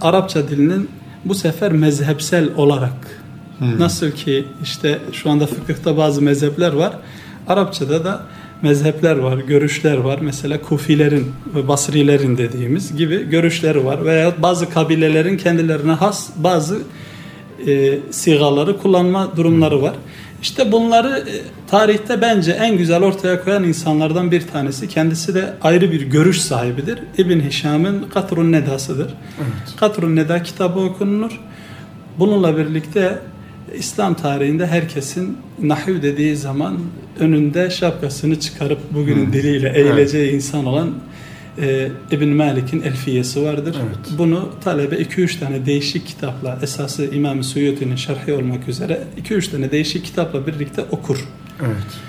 Arapça 0.00 0.48
dilinin 0.48 0.88
bu 1.24 1.34
sefer 1.34 1.72
mezhepsel 1.72 2.50
olarak 2.56 3.22
nasıl 3.60 4.10
ki 4.10 4.44
işte 4.62 4.98
şu 5.12 5.30
anda 5.30 5.46
fıkıhta 5.46 5.96
bazı 5.96 6.22
mezhepler 6.22 6.72
var. 6.72 6.92
Arapçada 7.48 8.04
da 8.04 8.22
mezhepler 8.62 9.16
var, 9.16 9.38
görüşler 9.38 9.96
var. 9.96 10.18
Mesela 10.22 10.62
Kufilerin 10.62 11.32
ve 11.54 11.68
Basrilerin 11.68 12.38
dediğimiz 12.38 12.96
gibi 12.96 13.30
görüşleri 13.30 13.84
var. 13.84 14.04
Veya 14.04 14.32
bazı 14.42 14.70
kabilelerin 14.70 15.36
kendilerine 15.36 15.92
has 15.92 16.30
bazı 16.36 16.78
e, 17.66 17.98
sigaları 18.10 18.78
kullanma 18.78 19.36
durumları 19.36 19.82
var. 19.82 19.94
İşte 20.42 20.72
bunları 20.72 21.18
e, 21.18 21.34
tarihte 21.70 22.20
bence 22.20 22.52
en 22.52 22.76
güzel 22.76 23.02
ortaya 23.02 23.44
koyan 23.44 23.64
insanlardan 23.64 24.30
bir 24.30 24.46
tanesi. 24.46 24.88
Kendisi 24.88 25.34
de 25.34 25.54
ayrı 25.62 25.92
bir 25.92 26.00
görüş 26.00 26.40
sahibidir. 26.40 26.98
İbn 27.18 27.40
Hişam'ın 27.40 28.02
Katrun 28.14 28.52
Nedası'dır. 28.52 29.14
Katrun 29.76 30.16
Neda 30.16 30.42
kitabı 30.42 30.80
okunur. 30.80 31.40
Bununla 32.18 32.56
birlikte 32.56 33.18
İslam 33.74 34.14
tarihinde 34.14 34.66
herkesin 34.66 35.38
nahiv 35.62 36.02
dediği 36.02 36.36
zaman 36.36 36.78
önünde 37.18 37.70
şapkasını 37.70 38.40
çıkarıp 38.40 38.78
bugünün 38.94 39.32
diliyle 39.32 39.72
eğileceği 39.76 40.32
insan 40.32 40.66
olan 40.66 40.94
e, 41.58 41.88
İbn 42.10 42.28
Malik'in 42.28 42.82
Elfiyesi 42.82 43.42
vardır. 43.42 43.76
Evet. 43.86 44.18
Bunu 44.18 44.50
talebe 44.64 44.94
2-3 44.94 45.38
tane 45.38 45.66
değişik 45.66 46.06
kitapla 46.06 46.58
esası 46.62 47.14
İmam-ı 47.14 47.44
Suyuti'nin 47.44 47.96
şerhi 47.96 48.32
olmak 48.32 48.68
üzere 48.68 49.04
2-3 49.22 49.50
tane 49.50 49.70
değişik 49.70 50.04
kitapla 50.04 50.46
birlikte 50.46 50.82
okur. 50.82 51.24
Evet. 51.60 52.05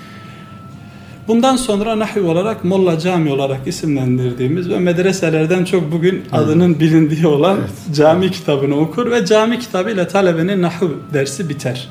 Bundan 1.28 1.56
sonra 1.56 1.98
nahiv 1.98 2.24
olarak 2.24 2.64
Molla 2.64 2.98
Cami 2.98 3.32
olarak 3.32 3.66
isimlendirdiğimiz 3.66 4.70
ve 4.70 4.78
medreselerden 4.78 5.64
çok 5.64 5.92
bugün 5.92 6.24
adının 6.32 6.80
bilindiği 6.80 7.26
olan 7.26 7.58
cami 7.94 8.30
kitabını 8.30 8.76
okur 8.80 9.10
ve 9.10 9.26
cami 9.26 9.58
kitabıyla 9.58 10.08
talebenin 10.08 10.62
nahiv 10.62 10.88
dersi 11.14 11.48
biter. 11.48 11.88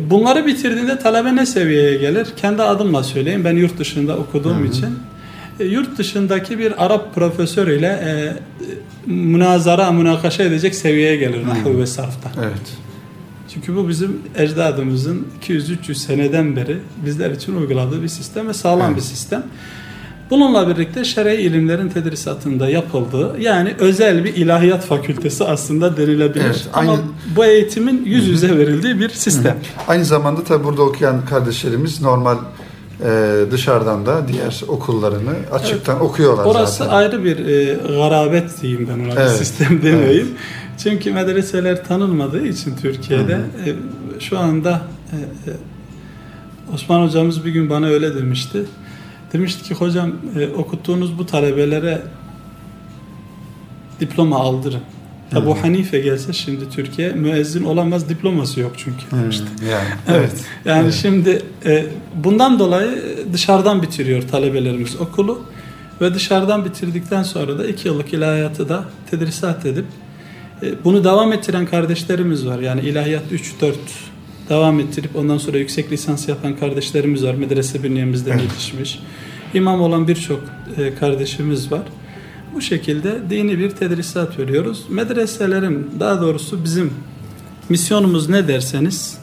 Bunları 0.00 0.46
bitirdiğinde 0.46 0.98
talebe 0.98 1.36
ne 1.36 1.46
seviyeye 1.46 1.96
gelir? 1.96 2.26
Kendi 2.36 2.62
adımla 2.62 3.02
söyleyeyim. 3.02 3.44
Ben 3.44 3.56
yurt 3.56 3.78
dışında 3.78 4.16
okuduğum 4.16 4.64
için. 4.64 4.98
E, 5.60 5.64
Yurt 5.64 5.98
dışındaki 5.98 6.58
bir 6.58 6.84
Arap 6.84 7.14
profesörüyle 7.14 7.86
e, 7.86 8.32
münazara, 9.06 9.90
münakaşa 9.90 10.42
edecek 10.42 10.74
seviyeye 10.74 11.16
gelir 11.16 11.48
nahiv 11.48 11.78
ve 11.78 11.86
sarfta. 11.86 12.30
Evet. 12.38 12.87
Çünkü 13.66 13.76
bu 13.76 13.88
bizim 13.88 14.20
ecdadımızın 14.36 15.26
200-300 15.48 15.94
seneden 15.94 16.56
beri 16.56 16.78
bizler 17.06 17.30
için 17.30 17.56
uyguladığı 17.56 18.02
bir 18.02 18.08
sistem 18.08 18.48
ve 18.48 18.52
sağlam 18.54 18.86
Evet. 18.86 18.96
bir 18.96 19.00
sistem. 19.02 19.42
Bununla 20.30 20.68
birlikte 20.68 21.04
şer'i 21.04 21.34
ilimlerin 21.34 21.88
tedrisatında 21.88 22.68
yapıldığı 22.70 23.36
yani 23.40 23.74
özel 23.78 24.24
bir 24.24 24.34
ilahiyat 24.36 24.84
fakültesi 24.86 25.44
aslında 25.44 25.96
denilebilir. 25.96 26.44
Evet, 26.44 26.66
Ama 26.72 26.90
aynı- 26.92 27.02
bu 27.36 27.44
eğitimin 27.44 28.04
yüz 28.04 28.28
yüze 28.28 28.58
verildiği 28.58 29.00
bir 29.00 29.08
sistem. 29.08 29.56
Aynı 29.88 30.04
zamanda 30.04 30.44
tabi 30.44 30.64
burada 30.64 30.82
okuyan 30.82 31.24
kardeşlerimiz 31.26 32.02
normal 32.02 32.36
e, 33.04 33.34
dışarıdan 33.50 34.06
da 34.06 34.28
diğer 34.28 34.62
okullarını 34.68 35.30
açıktan 35.52 36.00
okuyorlar 36.00 36.44
Orası 36.44 36.78
zaten. 36.78 36.92
ayrı 36.96 37.24
bir 37.24 37.46
e, 37.46 37.74
garabet 37.74 38.62
diyeyim 38.62 38.88
ben 38.94 39.04
ona 39.04 39.12
bir 39.16 39.20
Evet. 39.20 39.30
sistem 39.30 39.82
demeyeyim. 39.82 40.28
Çünkü 40.78 41.12
medreseler 41.12 41.84
tanınmadığı 41.84 42.46
için 42.46 42.76
Türkiye'de 42.76 43.32
e, 43.66 43.74
şu 44.20 44.38
anda 44.38 44.82
e, 45.12 45.16
e, 45.50 45.54
Osman 46.74 47.06
hocamız 47.06 47.44
bir 47.44 47.50
gün 47.50 47.70
bana 47.70 47.86
öyle 47.86 48.14
demişti. 48.14 48.64
Demişti 49.32 49.62
ki 49.64 49.74
hocam 49.74 50.12
okuttuğunuz 50.56 51.18
bu 51.18 51.26
talebelere 51.26 52.02
diploma 54.00 54.36
aldırın. 54.38 54.80
Ebu 55.36 55.62
Hanife 55.62 56.00
gelse 56.00 56.32
şimdi 56.32 56.70
Türkiye 56.70 57.12
müezzin 57.12 57.64
olamaz 57.64 58.08
diploması 58.08 58.60
yok 58.60 58.72
çünkü 58.76 59.10
Hmm, 59.10 59.22
demişti. 59.22 59.44
yani. 59.70 59.88
Evet. 60.08 60.32
Yani 60.64 60.82
Evet. 60.82 60.94
şimdi 61.02 61.42
e, 61.66 61.86
bundan 62.24 62.58
dolayı 62.58 62.90
dışarıdan 63.32 63.82
bitiriyor 63.82 64.22
talebelerimiz 64.22 64.96
okulu 65.00 65.42
ve 66.00 66.14
dışarıdan 66.14 66.64
bitirdikten 66.64 67.22
sonra 67.22 67.58
da 67.58 67.66
iki 67.66 67.88
yıllık 67.88 68.12
ilahiyatı 68.12 68.68
da 68.68 68.84
tedrisat 69.10 69.66
edip 69.66 69.84
bunu 70.84 71.04
devam 71.04 71.32
ettiren 71.32 71.66
kardeşlerimiz 71.66 72.46
var. 72.46 72.58
Yani 72.58 72.80
ilahiyat 72.80 73.22
3-4 73.32 73.74
devam 74.48 74.80
ettirip 74.80 75.16
ondan 75.16 75.38
sonra 75.38 75.58
yüksek 75.58 75.92
lisans 75.92 76.28
yapan 76.28 76.56
kardeşlerimiz 76.56 77.24
var. 77.24 77.34
Medrese 77.34 77.82
bünyemizden 77.82 78.32
Evet. 78.32 78.42
yetişmiş. 78.42 78.98
İmam 79.54 79.80
olan 79.80 80.08
birçok 80.08 80.40
e, 80.76 80.94
kardeşimiz 80.94 81.72
var. 81.72 81.82
Bu 82.54 82.60
şekilde 82.60 83.30
dini 83.30 83.58
bir 83.58 83.70
tedrisat 83.70 84.38
veriyoruz. 84.38 84.84
Medreselerin 84.88 85.90
daha 86.00 86.20
doğrusu 86.20 86.64
bizim 86.64 86.92
misyonumuz 87.68 88.28
ne 88.28 88.48
derseniz 88.48 89.18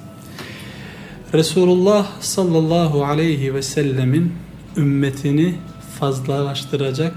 Resulullah 1.33 2.07
sallallahu 2.21 3.05
aleyhi 3.05 3.53
ve 3.53 3.61
sellemin 3.61 4.33
ümmetini 4.77 5.55
fazlalaştıracak 5.99 7.13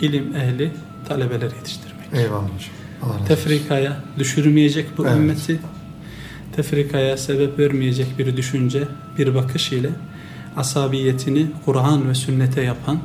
ilim 0.00 0.36
ehli 0.36 0.70
talebeler 1.08 1.50
yetiştirmek. 1.56 2.06
Eyvallah 2.12 2.42
hocam. 2.42 2.81
Tefrikaya 3.28 3.96
düşürmeyecek 4.18 4.98
bu 4.98 5.06
Evet. 5.06 5.16
ümmeti, 5.16 5.60
tefrikaya 6.56 7.16
sebep 7.16 7.58
vermeyecek 7.58 8.06
bir 8.18 8.36
düşünce, 8.36 8.88
bir 9.18 9.34
bakış 9.34 9.72
ile 9.72 9.90
asabiyetini 10.56 11.46
Kur'an 11.64 12.08
ve 12.08 12.14
sünnete 12.14 12.62
yapan, 12.62 12.98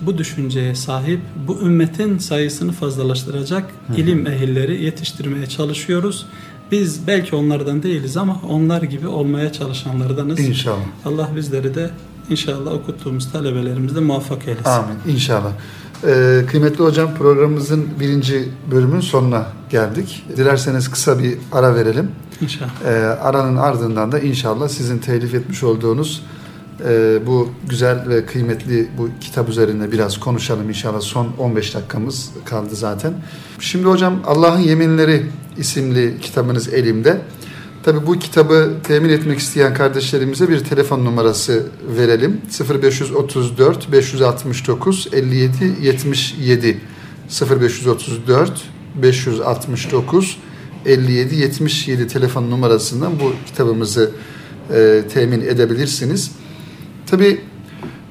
bu 0.00 0.18
düşünceye 0.18 0.74
sahip, 0.74 1.20
bu 1.48 1.60
ümmetin 1.60 2.18
sayısını 2.18 2.72
fazlalaştıracak 2.72 3.64
ilim 3.96 4.26
ehilleri 4.26 4.84
yetiştirmeye 4.84 5.46
çalışıyoruz. 5.46 6.26
Biz 6.72 7.06
belki 7.06 7.36
onlardan 7.36 7.82
değiliz 7.82 8.16
ama 8.16 8.40
onlar 8.48 8.82
gibi 8.82 9.08
olmaya 9.08 9.52
çalışanlardanız. 9.52 10.40
İnşallah. 10.40 10.76
Allah 11.04 11.30
bizleri 11.36 11.74
de 11.74 11.90
inşallah 12.30 12.72
okuttuğumuz 12.72 13.32
talebelerimizde 13.32 14.00
muvaffak 14.00 14.48
eylesin. 14.48 14.70
Amin. 14.70 15.14
İnşallah. 15.14 15.52
Ee, 16.04 16.42
kıymetli 16.50 16.84
hocam 16.84 17.14
programımızın 17.14 17.88
birinci 18.00 18.48
bölümün 18.70 19.00
sonuna 19.00 19.46
geldik. 19.70 20.26
Dilerseniz 20.36 20.90
kısa 20.90 21.18
bir 21.18 21.38
ara 21.52 21.74
verelim. 21.74 22.10
İnşallah. 22.40 22.70
Ee, 22.86 22.90
aranın 23.04 23.56
ardından 23.56 24.12
da 24.12 24.18
inşallah 24.18 24.68
sizin 24.68 24.98
telif 24.98 25.34
etmiş 25.34 25.62
olduğunuz 25.62 26.22
e, 26.84 27.18
bu 27.26 27.48
güzel 27.68 28.08
ve 28.08 28.26
kıymetli 28.26 28.88
bu 28.98 29.08
kitap 29.20 29.48
üzerinde 29.48 29.92
biraz 29.92 30.20
konuşalım 30.20 30.68
inşallah. 30.68 31.00
Son 31.00 31.28
15 31.38 31.74
dakikamız 31.74 32.30
kaldı 32.44 32.76
zaten. 32.76 33.14
Şimdi 33.60 33.86
hocam 33.86 34.22
Allah'ın 34.26 34.60
Yeminleri 34.60 35.26
isimli 35.58 36.20
kitabınız 36.20 36.74
elimde. 36.74 37.20
Tabi 37.86 38.06
bu 38.06 38.18
kitabı 38.18 38.72
temin 38.82 39.08
etmek 39.08 39.38
isteyen 39.38 39.74
kardeşlerimize 39.74 40.48
bir 40.48 40.64
telefon 40.64 41.04
numarası 41.04 41.66
verelim. 41.96 42.40
0534 42.82 43.92
569 43.92 45.08
57 45.12 45.74
77 45.82 46.80
0534 47.60 48.62
569 49.02 50.38
57 50.86 51.34
77 51.34 52.08
telefon 52.08 52.50
numarasından 52.50 53.12
bu 53.20 53.32
kitabımızı 53.46 54.10
e, 54.74 55.02
temin 55.14 55.40
edebilirsiniz. 55.40 56.30
Tabi 57.06 57.40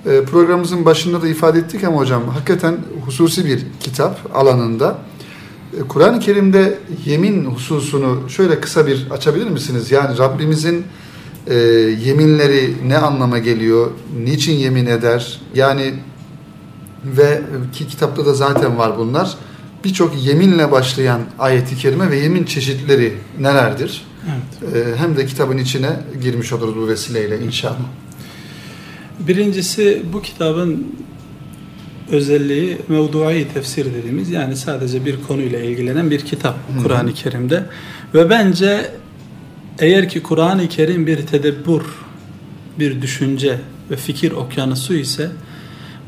e, 0.05 0.23
programımızın 0.23 0.85
başında 0.85 1.21
da 1.21 1.27
ifade 1.27 1.59
ettik 1.59 1.83
ama 1.83 1.97
hocam 1.97 2.29
hakikaten 2.29 2.77
hususi 3.05 3.45
bir 3.45 3.65
kitap 3.79 4.35
alanında. 4.35 4.97
E, 5.79 5.81
Kur'an-ı 5.87 6.19
Kerim'de 6.19 6.79
yemin 7.05 7.45
hususunu 7.45 8.29
şöyle 8.29 8.59
kısa 8.59 8.87
bir 8.87 9.07
açabilir 9.11 9.47
misiniz? 9.47 9.91
Yani 9.91 10.17
Rabbimizin 10.17 10.85
e, 11.47 11.55
yeminleri 12.05 12.73
ne 12.87 12.97
anlama 12.97 13.39
geliyor? 13.39 13.91
Niçin 14.23 14.53
yemin 14.53 14.85
eder? 14.85 15.41
Yani 15.55 15.93
ve 17.05 17.41
ki 17.73 17.87
kitapta 17.87 18.25
da 18.25 18.33
zaten 18.33 18.77
var 18.77 18.97
bunlar. 18.97 19.37
Birçok 19.83 20.25
yeminle 20.25 20.71
başlayan 20.71 21.21
ayeti 21.39 21.77
kerime 21.77 22.11
ve 22.11 22.17
yemin 22.17 22.43
çeşitleri 22.43 23.13
nelerdir? 23.39 24.05
Evet. 24.25 24.75
E, 24.75 24.97
hem 24.97 25.17
de 25.17 25.25
kitabın 25.25 25.57
içine 25.57 25.99
girmiş 26.21 26.53
oluruz 26.53 26.75
bu 26.75 26.87
vesileyle 26.87 27.39
inşallah. 27.39 27.85
Birincisi 29.19 30.03
bu 30.13 30.21
kitabın 30.21 30.95
özelliği 32.11 32.77
mevdu'i 32.87 33.47
tefsir 33.53 33.93
dediğimiz 33.93 34.29
yani 34.29 34.55
sadece 34.55 35.05
bir 35.05 35.15
konuyla 35.27 35.59
ilgilenen 35.59 36.11
bir 36.11 36.19
kitap. 36.19 36.55
Kur'an-ı 36.83 37.13
Kerim'de 37.13 37.63
ve 38.13 38.29
bence 38.29 38.91
eğer 39.79 40.09
ki 40.09 40.23
Kur'an-ı 40.23 40.69
Kerim 40.69 41.07
bir 41.07 41.25
tedebbür, 41.25 41.81
bir 42.79 43.01
düşünce 43.01 43.59
ve 43.91 43.95
fikir 43.95 44.31
okyanusu 44.31 44.93
ise 44.93 45.29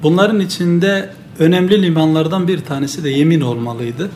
bunların 0.04 0.40
içinde 0.40 1.10
önemli 1.40 1.82
limanlardan 1.82 2.48
bir 2.48 2.60
tanesi 2.60 3.04
de 3.04 3.10
yemin 3.10 3.42
olmalıydı. 3.42 4.10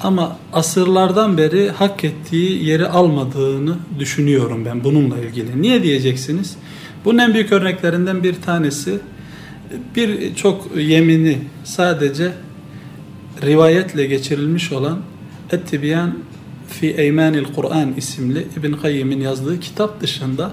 Ama 0.00 0.36
asırlardan 0.52 1.38
beri 1.38 1.70
hak 1.70 2.04
ettiği 2.04 2.64
yeri 2.64 2.86
almadığını 2.86 3.76
düşünüyorum 3.98 4.64
ben 4.64 4.84
bununla 4.84 5.18
ilgili. 5.18 5.62
Niye 5.62 5.82
diyeceksiniz? 5.82 6.56
Bunun 7.04 7.18
en 7.18 7.34
büyük 7.34 7.52
örneklerinden 7.52 8.22
bir 8.22 8.34
tanesi 8.34 9.00
bir 9.96 10.34
çok 10.34 10.76
yemini 10.76 11.38
sadece 11.64 12.32
rivayetle 13.42 14.06
geçirilmiş 14.06 14.72
olan 14.72 14.98
Ettibyan 15.52 16.18
fi 16.68 16.86
Eymanil 16.86 17.44
Kur'an 17.44 17.94
isimli 17.96 18.46
İbn 18.56 18.72
Kayyim'in 18.72 19.20
yazdığı 19.20 19.60
kitap 19.60 20.00
dışında 20.00 20.52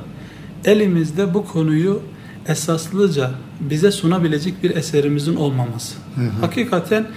elimizde 0.65 1.33
bu 1.33 1.45
konuyu 1.45 2.01
esaslıca 2.47 3.31
bize 3.59 3.91
sunabilecek 3.91 4.63
bir 4.63 4.75
eserimizin 4.75 5.35
olmaması. 5.35 5.95
Hı 6.15 6.21
hı. 6.21 6.41
Hakikaten 6.41 7.07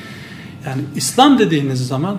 yani 0.67 0.83
İslam 0.97 1.39
dediğiniz 1.39 1.87
zaman 1.87 2.19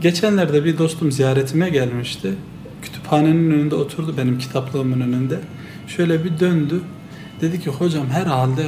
geçenlerde 0.00 0.64
bir 0.64 0.78
dostum 0.78 1.12
ziyaretime 1.12 1.70
gelmişti. 1.70 2.34
Kütüphanenin 2.82 3.50
önünde 3.50 3.74
oturdu 3.74 4.14
benim 4.18 4.38
kitaplığımın 4.38 5.00
önünde. 5.00 5.40
Şöyle 5.86 6.24
bir 6.24 6.40
döndü. 6.40 6.80
Dedi 7.40 7.60
ki 7.60 7.70
hocam 7.70 8.06
herhalde 8.10 8.64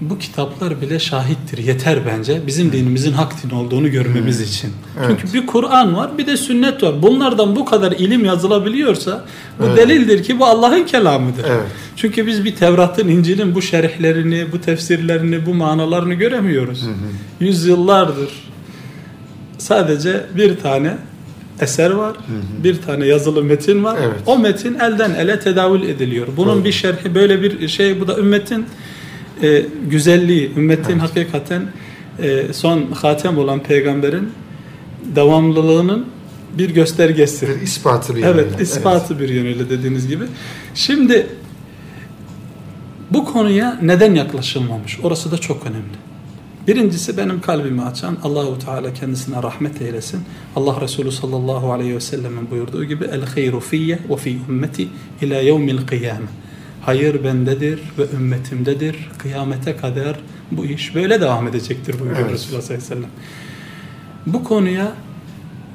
bu 0.00 0.18
kitaplar 0.18 0.80
bile 0.80 0.98
şahittir. 0.98 1.58
Yeter 1.58 1.98
bence. 2.06 2.40
Bizim 2.46 2.72
dinimizin 2.72 3.12
hak 3.12 3.42
din 3.42 3.50
olduğunu 3.50 3.90
görmemiz 3.90 4.40
için. 4.40 4.72
Evet. 4.98 5.20
Çünkü 5.20 5.34
bir 5.34 5.46
Kur'an 5.46 5.96
var 5.96 6.18
bir 6.18 6.26
de 6.26 6.36
sünnet 6.36 6.82
var. 6.82 7.02
Bunlardan 7.02 7.56
bu 7.56 7.64
kadar 7.64 7.92
ilim 7.92 8.24
yazılabiliyorsa 8.24 9.24
bu 9.58 9.64
Evet. 9.64 9.76
delildir 9.76 10.22
ki 10.22 10.38
bu 10.38 10.46
Allah'ın 10.46 10.84
kelamıdır. 10.84 11.44
Evet. 11.48 11.66
Çünkü 11.96 12.26
biz 12.26 12.44
bir 12.44 12.56
Tevrat'ın, 12.56 13.08
İncil'in 13.08 13.54
bu 13.54 13.62
şerihlerini, 13.62 14.52
bu 14.52 14.60
tefsirlerini, 14.60 15.46
bu 15.46 15.54
manalarını 15.54 16.14
göremiyoruz. 16.14 16.82
Hı 16.82 16.86
hı. 16.86 16.94
Yüzyıllardır 17.40 18.28
sadece 19.58 20.26
bir 20.36 20.56
tane 20.58 20.96
eser 21.60 21.90
var, 21.90 22.16
hı. 22.16 22.64
bir 22.64 22.82
tane 22.82 23.06
yazılı 23.06 23.42
metin 23.44 23.84
var. 23.84 23.98
Evet. 24.02 24.16
O 24.26 24.38
metin 24.38 24.74
elden 24.74 25.10
ele 25.10 25.40
tedavül 25.40 25.82
ediliyor. 25.82 26.26
Bunun 26.36 26.56
Doğru. 26.56 26.64
bir 26.64 26.72
şerhi 26.72 27.14
böyle 27.14 27.42
bir 27.42 27.68
şey, 27.68 28.00
bu 28.00 28.08
da 28.08 28.18
ümmetin 28.18 28.66
e, 29.42 29.62
güzelliği, 29.90 30.52
ümmetin 30.56 30.92
Evet. 30.92 31.02
hakikaten 31.02 31.62
e, 32.22 32.52
son 32.52 32.86
hatem 32.92 33.38
olan 33.38 33.62
peygamberin 33.62 34.28
devamlılığının 35.14 36.06
bir 36.58 36.70
göstergesi. 36.70 37.48
Bir 37.48 37.62
ispatı 37.62 38.16
bir 38.16 38.22
Evet, 38.22 38.46
yönüyle. 38.46 38.62
ispatı 38.62 39.20
bir 39.20 39.28
yönüyle 39.28 39.70
dediğiniz 39.70 40.08
gibi. 40.08 40.24
Şimdi 40.74 41.26
bu 43.10 43.24
konuya 43.24 43.78
neden 43.82 44.14
yaklaşılmamış? 44.14 44.98
Orası 45.02 45.30
da 45.30 45.38
çok 45.38 45.66
önemli. 45.66 46.13
Birincisi 46.66 47.16
benim 47.16 47.40
kalbimi 47.40 47.82
açan 47.82 48.16
Allahu 48.22 48.58
Teala 48.58 48.94
kendisine 48.94 49.42
rahmet 49.42 49.82
eylesin. 49.82 50.20
Allah 50.56 50.80
Resulü 50.80 51.12
sallallahu 51.12 51.72
aleyhi 51.72 51.94
ve 51.94 52.00
sellemin 52.00 52.50
buyurduğu 52.50 52.84
gibi 52.84 53.04
el 53.04 53.26
hayru 53.26 53.60
fiyye 53.60 53.98
ve 54.10 54.16
fi 54.16 54.38
ümmeti 54.48 54.88
ila 55.22 55.34
yevmil 55.34 55.86
kıyame. 55.86 56.26
Hayır 56.82 57.24
bendedir 57.24 57.80
ve 57.98 58.16
ümmetimdedir. 58.16 59.10
Kıyamete 59.18 59.76
kadar 59.76 60.16
bu 60.50 60.64
iş 60.64 60.94
böyle 60.94 61.20
devam 61.20 61.48
edecektir 61.48 62.00
buyuruyor 62.00 62.18
Evet. 62.20 62.32
Resulullah 62.32 62.62
sallallahu 62.62 62.84
aleyhi 62.84 62.92
ve 62.92 62.94
sellem. 62.94 63.10
Bu 64.26 64.44
konuya 64.44 64.92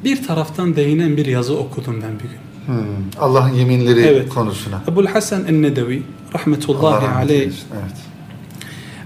bir 0.04 0.28
taraftan 0.28 0.76
değinen 0.76 1.18
bir 1.18 1.26
yazı 1.26 1.58
okudum 1.58 2.04
ben 2.04 2.20
bir 2.20 2.24
gün. 2.24 2.40
Hmm, 2.66 2.96
Allah'ın 3.20 3.54
yeminleri 3.54 4.00
Evet. 4.00 4.30
konusuna. 4.30 4.82
Ebu'l 4.92 5.06
Hasan 5.06 5.46
el-Nedevi 5.46 6.04
Allah 6.34 6.40
rahmetullahi 6.40 7.06
rahmet 7.06 7.26
aleyh. 7.26 7.42
Evet. 7.42 7.96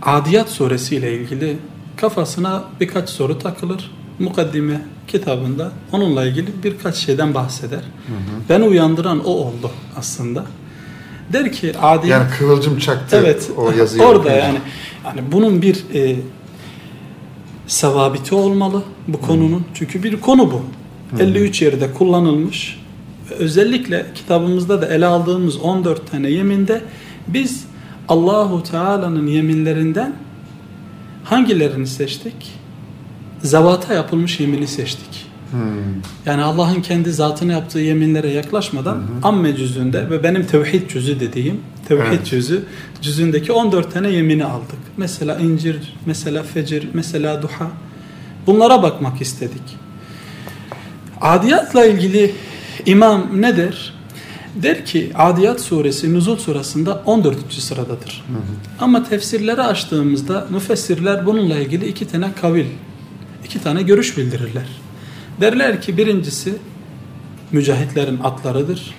Adiyat 0.01 0.49
suresi 0.49 0.95
ile 0.95 1.17
ilgili 1.17 1.57
kafasına 2.03 2.63
birkaç 2.79 3.09
soru 3.09 3.39
takılır. 3.39 3.91
Mukaddime 4.19 4.81
kitabında 5.07 5.71
onunla 5.91 6.25
ilgili 6.25 6.47
birkaç 6.63 6.95
şeyden 6.95 7.33
bahseder. 7.33 7.77
Hı 7.77 8.13
hı. 8.13 8.49
Beni 8.49 8.63
uyandıran 8.63 9.25
o 9.25 9.29
oldu 9.29 9.71
aslında. 9.97 10.45
Der 11.33 11.51
ki 11.51 11.73
adiyat 11.81 12.21
Yani 12.21 12.31
kıvılcım 12.39 12.79
çaktı 12.79 13.17
evet 13.23 13.51
o 13.57 13.71
yazıyı. 13.77 14.03
orada 14.03 14.19
okuyunca. 14.19 14.45
yani 14.45 14.57
yani 15.05 15.21
bunun 15.31 15.61
bir 15.61 15.83
e, 15.93 16.15
sevabiti 17.67 18.35
olmalı 18.35 18.83
bu 19.07 19.21
konunun. 19.21 19.65
Çünkü 19.73 20.03
bir 20.03 20.21
konu 20.21 20.51
bu. 20.51 20.61
53 21.19 21.61
yerde 21.61 21.93
kullanılmış. 21.93 22.79
Özellikle 23.39 24.05
kitabımızda 24.15 24.81
da 24.81 24.87
ele 24.87 25.05
aldığımız 25.05 25.57
14 25.57 26.11
tane 26.11 26.29
yeminde 26.29 26.81
biz 27.27 27.65
Allahu 28.09 28.63
Teala'nın 28.63 29.27
yeminlerinden 29.27 30.13
hangilerini 31.23 31.87
seçtik? 31.87 32.51
Zavata 33.41 33.93
yapılmış 33.93 34.39
yemini 34.39 34.67
seçtik. 34.67 35.25
Hmm, 35.51 35.59
Yani 36.25 36.43
Allah'ın 36.43 36.81
kendi 36.81 37.11
zatına 37.13 37.51
yaptığı 37.51 37.79
yeminlere 37.79 38.29
yaklaşmadan 38.29 39.01
amme 39.23 39.55
cüzünde 39.55 40.09
ve 40.09 40.23
benim 40.23 40.45
tevhid 40.45 40.89
cüzü 40.89 41.19
dediğim 41.19 41.61
tevhid 41.87 42.03
Evet. 42.07 42.25
cüzü 42.25 42.63
cüzündeki 43.01 43.51
14 43.51 43.93
tane 43.93 44.09
yemini 44.09 44.45
aldık. 44.45 44.79
Mesela 44.97 45.35
incir, 45.35 45.93
mesela 46.05 46.43
fecir, 46.43 46.87
mesela 46.93 47.41
duha. 47.41 47.71
Bunlara 48.47 48.83
bakmak 48.83 49.21
istedik. 49.21 49.77
Adiyatla 51.21 51.85
ilgili 51.85 52.35
imam 52.85 53.41
ne 53.41 53.57
der? 54.55 54.85
Ki 54.85 55.11
Adiyat 55.15 55.61
suresi 55.61 56.13
Nuzul 56.13 56.37
surasında 56.37 57.01
14. 57.05 57.53
sıradadır. 57.53 58.25
Ama 58.79 59.03
tefsirleri 59.03 59.61
açtığımızda 59.61 60.47
müfessirler 60.49 61.25
bununla 61.25 61.55
ilgili 61.55 61.87
iki 61.87 62.07
tane 62.07 62.33
kavil, 62.41 62.65
iki 63.45 63.63
tane 63.63 63.81
görüş 63.81 64.17
bildirirler. 64.17 64.67
Derler 65.41 65.81
ki 65.81 65.97
birincisi 65.97 66.55
mücahitlerin 67.51 68.19
atlarıdır. 68.19 68.93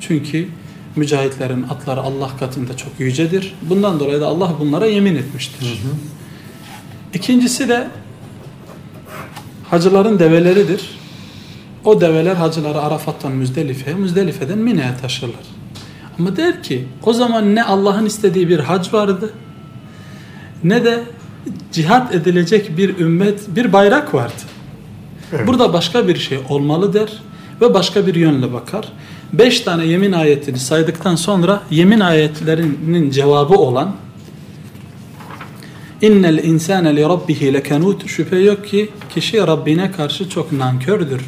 Çünkü 0.00 0.48
mücahitlerin 0.96 1.62
atları 1.62 2.00
Allah 2.00 2.36
katında 2.36 2.76
çok 2.76 2.92
yücedir. 2.98 3.54
Bundan 3.62 4.00
dolayı 4.00 4.20
da 4.20 4.26
Allah 4.26 4.52
bunlara 4.60 4.86
yemin 4.86 5.14
etmiştir. 5.16 5.82
İkincisi 7.14 7.68
de 7.68 7.88
hacıların 9.70 10.18
develeridir. 10.18 10.98
O 11.84 12.00
develer 12.00 12.34
hacıları 12.34 12.80
Arafat'tan 12.80 13.32
Müzdelife'ye, 13.32 13.96
Müzdelife'den 13.96 14.58
Mine'ye 14.58 14.96
taşırlar. 15.02 15.44
Ama 16.18 16.36
der 16.36 16.62
ki 16.62 16.84
o 17.02 17.12
zaman 17.12 17.54
ne 17.54 17.64
Allah'ın 17.64 18.06
istediği 18.06 18.48
bir 18.48 18.58
hac 18.58 18.94
vardı 18.94 19.32
ne 20.64 20.84
de 20.84 21.02
cihat 21.72 22.14
edilecek 22.14 22.76
bir 22.76 22.98
ümmet, 22.98 23.56
bir 23.56 23.72
bayrak 23.72 24.14
vardı. 24.14 24.42
Evet. 25.32 25.46
Burada 25.46 25.72
başka 25.72 26.08
bir 26.08 26.16
şey 26.16 26.38
olmalı 26.48 26.94
der 26.94 27.22
ve 27.60 27.74
başka 27.74 28.06
bir 28.06 28.14
yönle 28.14 28.52
bakar. 28.52 28.88
Beş 29.32 29.60
tane 29.60 29.86
yemin 29.86 30.12
ayetini 30.12 30.58
saydıktan 30.58 31.16
sonra 31.16 31.62
yemin 31.70 32.00
ayetlerinin 32.00 33.10
cevabı 33.10 33.54
olan 33.54 33.96
İnnel 36.02 36.44
insane 36.44 36.96
li 36.96 37.02
rabbihi 37.02 37.54
lekanut 37.54 38.08
şüphe 38.08 38.38
yok 38.38 38.66
ki 38.66 38.90
kişi 39.14 39.38
Rabbine 39.38 39.92
karşı 39.92 40.28
çok 40.28 40.52
nankördür. 40.52 41.22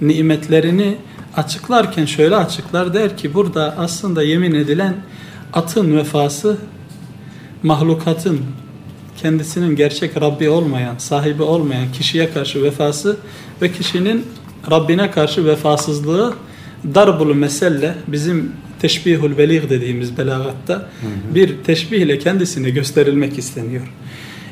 Nimetlerini 0.00 0.96
açıklarken 1.36 2.04
şöyle 2.04 2.36
açıklar 2.36 2.94
der 2.94 3.16
ki 3.16 3.34
burada 3.34 3.74
aslında 3.78 4.22
yemin 4.22 4.54
edilen 4.54 4.94
atın 5.52 5.96
vefası 5.96 6.56
mahlukatın 7.62 8.40
kendisinin 9.16 9.76
gerçek 9.76 10.20
Rabbi 10.20 10.48
olmayan, 10.48 10.98
sahibi 10.98 11.42
olmayan 11.42 11.92
kişiye 11.92 12.30
karşı 12.30 12.62
vefası 12.62 13.16
ve 13.62 13.72
kişinin 13.72 14.24
Rabbine 14.70 15.10
karşı 15.10 15.46
vefasızlığı 15.46 16.34
darbul 16.94 17.34
meselle 17.34 17.94
bizim 18.06 18.52
teşbihul 18.80 19.38
beligh 19.38 19.70
dediğimiz 19.70 20.18
belagatta 20.18 20.88
bir 21.34 21.54
teşbihle 21.64 22.18
kendisine 22.18 22.70
gösterilmek 22.70 23.38
isteniyor. 23.38 23.92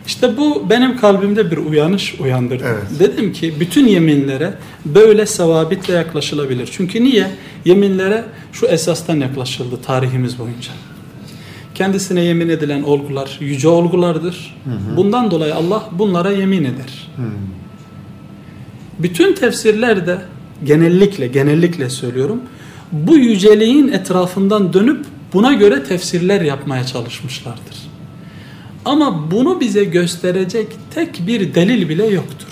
İşte 0.06 0.36
bu 0.36 0.70
benim 0.70 0.96
kalbimde 0.96 1.50
bir 1.50 1.56
uyanış 1.56 2.14
uyandırdı. 2.20 2.64
Evet. 2.66 3.00
Dedim 3.00 3.32
ki 3.32 3.54
bütün 3.60 3.86
yeminlere 3.86 4.54
böyle 4.84 5.26
sevabitle 5.26 5.94
yaklaşılabilir. 5.94 6.68
Çünkü 6.72 7.04
niye? 7.04 7.30
Yeminlere 7.64 8.24
şu 8.52 8.66
esastan 8.66 9.16
yaklaşıldı 9.16 9.76
tarihimiz 9.86 10.38
boyunca. 10.38 10.70
Kendisine 11.74 12.20
yemin 12.20 12.48
edilen 12.48 12.82
olgular 12.82 13.38
yüce 13.40 13.68
olgulardır. 13.68 14.56
Bundan 14.96 15.30
dolayı 15.30 15.54
Allah 15.54 15.88
bunlara 15.92 16.30
yemin 16.30 16.64
eder. 16.64 17.10
Bütün 18.98 19.34
tefsirlerde 19.34 20.18
genellikle 20.64 21.26
genellikle 21.26 21.90
söylüyorum 21.90 22.40
bu 22.92 23.16
yüceliğin 23.16 23.88
etrafından 23.88 24.72
dönüp 24.72 25.06
buna 25.32 25.52
göre 25.52 25.84
tefsirler 25.84 26.40
yapmaya 26.40 26.86
çalışmışlardır. 26.86 27.93
Ama 28.84 29.30
bunu 29.30 29.60
bize 29.60 29.84
gösterecek 29.84 30.66
tek 30.94 31.26
bir 31.26 31.54
delil 31.54 31.88
bile 31.88 32.06
yoktur. 32.06 32.48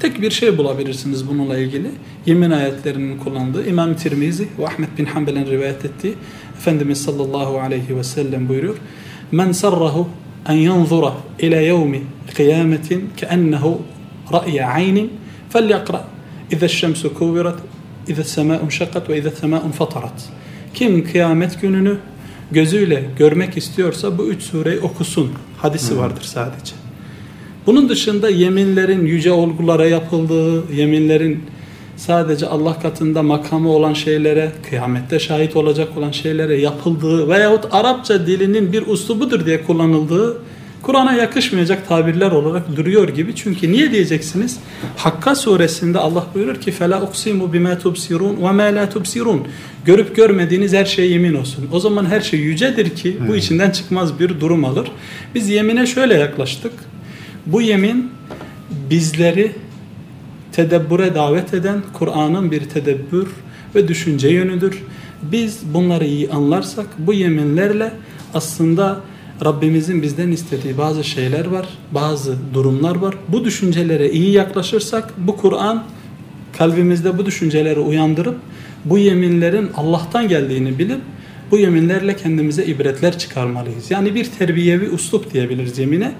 Tek 0.00 0.22
bir 0.22 0.30
şey 0.30 0.58
bulabilirsiniz 0.58 1.28
bununla 1.28 1.58
ilgili. 1.58 1.90
Yemin 2.26 2.50
ayetlerinin 2.50 3.18
kullandığı 3.18 3.68
İmam 3.68 3.94
Tirmizi 3.94 4.48
ve 4.58 4.66
Ahmet 4.66 4.98
bin 4.98 5.04
Hanbel'in 5.04 5.46
rivayet 5.46 5.84
ettiği 5.84 6.14
Efendimiz 6.58 7.02
sallallahu 7.02 7.60
aleyhi 7.60 7.96
ve 7.96 8.04
sellem 8.04 8.48
buyuruyor. 8.48 8.76
Men 9.32 9.52
sarrahu 9.52 10.08
en 10.48 10.54
yanzura 10.54 11.12
ila 11.38 11.60
yevmi 11.60 12.02
kıyametin 12.34 13.10
keennehu 13.16 13.82
ra'ye 14.32 14.66
aynin 14.66 15.12
felyakra 15.50 16.04
İza 16.50 16.68
şemsu 16.68 17.14
kuvirat 17.14 17.58
İza 18.08 18.24
sema'un 18.24 18.68
şakat 18.68 19.08
ve 19.08 19.18
İza 19.18 19.30
sema'un 19.30 19.70
fatarat 19.70 20.28
Kim 20.74 21.04
kıyamet 21.12 21.60
gününü 21.60 21.98
gözüyle 22.50 23.04
görmek 23.18 23.56
istiyorsa 23.56 24.18
bu 24.18 24.26
üç 24.26 24.42
sureyi 24.42 24.80
okusun. 24.80 25.30
Hadisi 25.56 25.98
vardır 25.98 26.22
sadece. 26.22 26.74
Bunun 27.66 27.88
dışında 27.88 28.28
yeminlerin 28.28 29.06
yüce 29.06 29.32
olgulara 29.32 29.86
yapıldığı, 29.86 30.72
yeminlerin 30.72 31.42
sadece 31.96 32.46
Allah 32.46 32.80
katında 32.80 33.22
makamı 33.22 33.70
olan 33.70 33.92
şeylere, 33.92 34.52
kıyamette 34.68 35.18
şahit 35.18 35.56
olacak 35.56 35.88
olan 35.98 36.10
şeylere 36.10 36.60
yapıldığı 36.60 37.28
veyahut 37.28 37.64
Arapça 37.70 38.26
dilinin 38.26 38.72
bir 38.72 38.86
uslubudur 38.86 39.46
diye 39.46 39.64
kullanıldığı 39.64 40.42
Kur'an'a 40.85 41.13
yakışmayacak 41.13 41.87
tabirler 41.87 42.31
olarak 42.31 42.75
duruyor 42.75 43.09
gibi. 43.09 43.35
Çünkü 43.35 43.71
niye 43.71 43.91
diyeceksiniz? 43.91 44.59
Hakka 44.97 45.35
suresinde 45.35 45.99
Allah 45.99 46.25
buyurur 46.35 46.55
ki 46.55 46.71
فَلَا 46.71 47.05
اُقْسِمُ 47.05 47.51
بِمَا 47.51 47.79
تُبْسِرُونَ 47.81 48.35
وَمَا 48.35 48.77
لَا 48.77 48.91
تُبْسِرُونَ 48.91 49.39
Görüp 49.85 50.15
görmediğiniz 50.15 50.73
her 50.73 50.85
şeye 50.85 51.07
yemin 51.07 51.33
olsun. 51.33 51.67
O 51.71 51.79
zaman 51.79 52.05
her 52.05 52.21
şey 52.21 52.39
yücedir 52.39 52.89
ki 52.89 53.17
bu 53.27 53.35
içinden 53.35 53.71
çıkmaz 53.71 54.19
bir 54.19 54.39
durum 54.39 54.65
alır. 54.65 54.91
Biz 55.35 55.49
yemine 55.49 55.85
şöyle 55.85 56.13
yaklaştık. 56.13 56.73
Bu 57.45 57.61
yemin 57.61 58.11
bizleri 58.89 59.51
tedebbüre 60.51 61.15
davet 61.15 61.53
eden 61.53 61.81
Kur'an'ın 61.93 62.51
bir 62.51 62.61
tedebbür 62.61 63.27
ve 63.75 63.87
düşünce 63.87 64.29
yönüdür. 64.29 64.83
Biz 65.21 65.59
bunları 65.73 66.05
iyi 66.05 66.29
anlarsak 66.29 66.85
bu 66.97 67.13
yeminlerle 67.13 67.93
aslında 68.33 68.99
Rabbimizin 69.44 70.02
bizden 70.02 70.30
istediği 70.30 70.78
bazı 70.78 71.04
şeyler 71.04 71.46
var, 71.46 71.68
bazı 71.92 72.36
durumlar 72.54 72.96
var. 72.96 73.14
Bu 73.28 73.44
düşüncelere 73.44 74.10
iyi 74.10 74.32
yaklaşırsak 74.32 75.12
bu 75.18 75.36
Kur'an 75.36 75.84
kalbimizde 76.58 77.18
bu 77.18 77.26
düşünceleri 77.26 77.80
uyandırıp 77.80 78.36
bu 78.84 78.98
yeminlerin 78.98 79.70
Allah'tan 79.76 80.28
geldiğini 80.28 80.78
bilip 80.78 81.00
bu 81.50 81.58
yeminlerle 81.58 82.16
kendimize 82.16 82.64
ibretler 82.64 83.18
çıkarmalıyız. 83.18 83.90
Yani 83.90 84.14
bir 84.14 84.24
terbiyevi 84.24 84.90
uslup 84.90 85.32
diyebiliriz 85.32 85.78
yemine. 85.78 86.12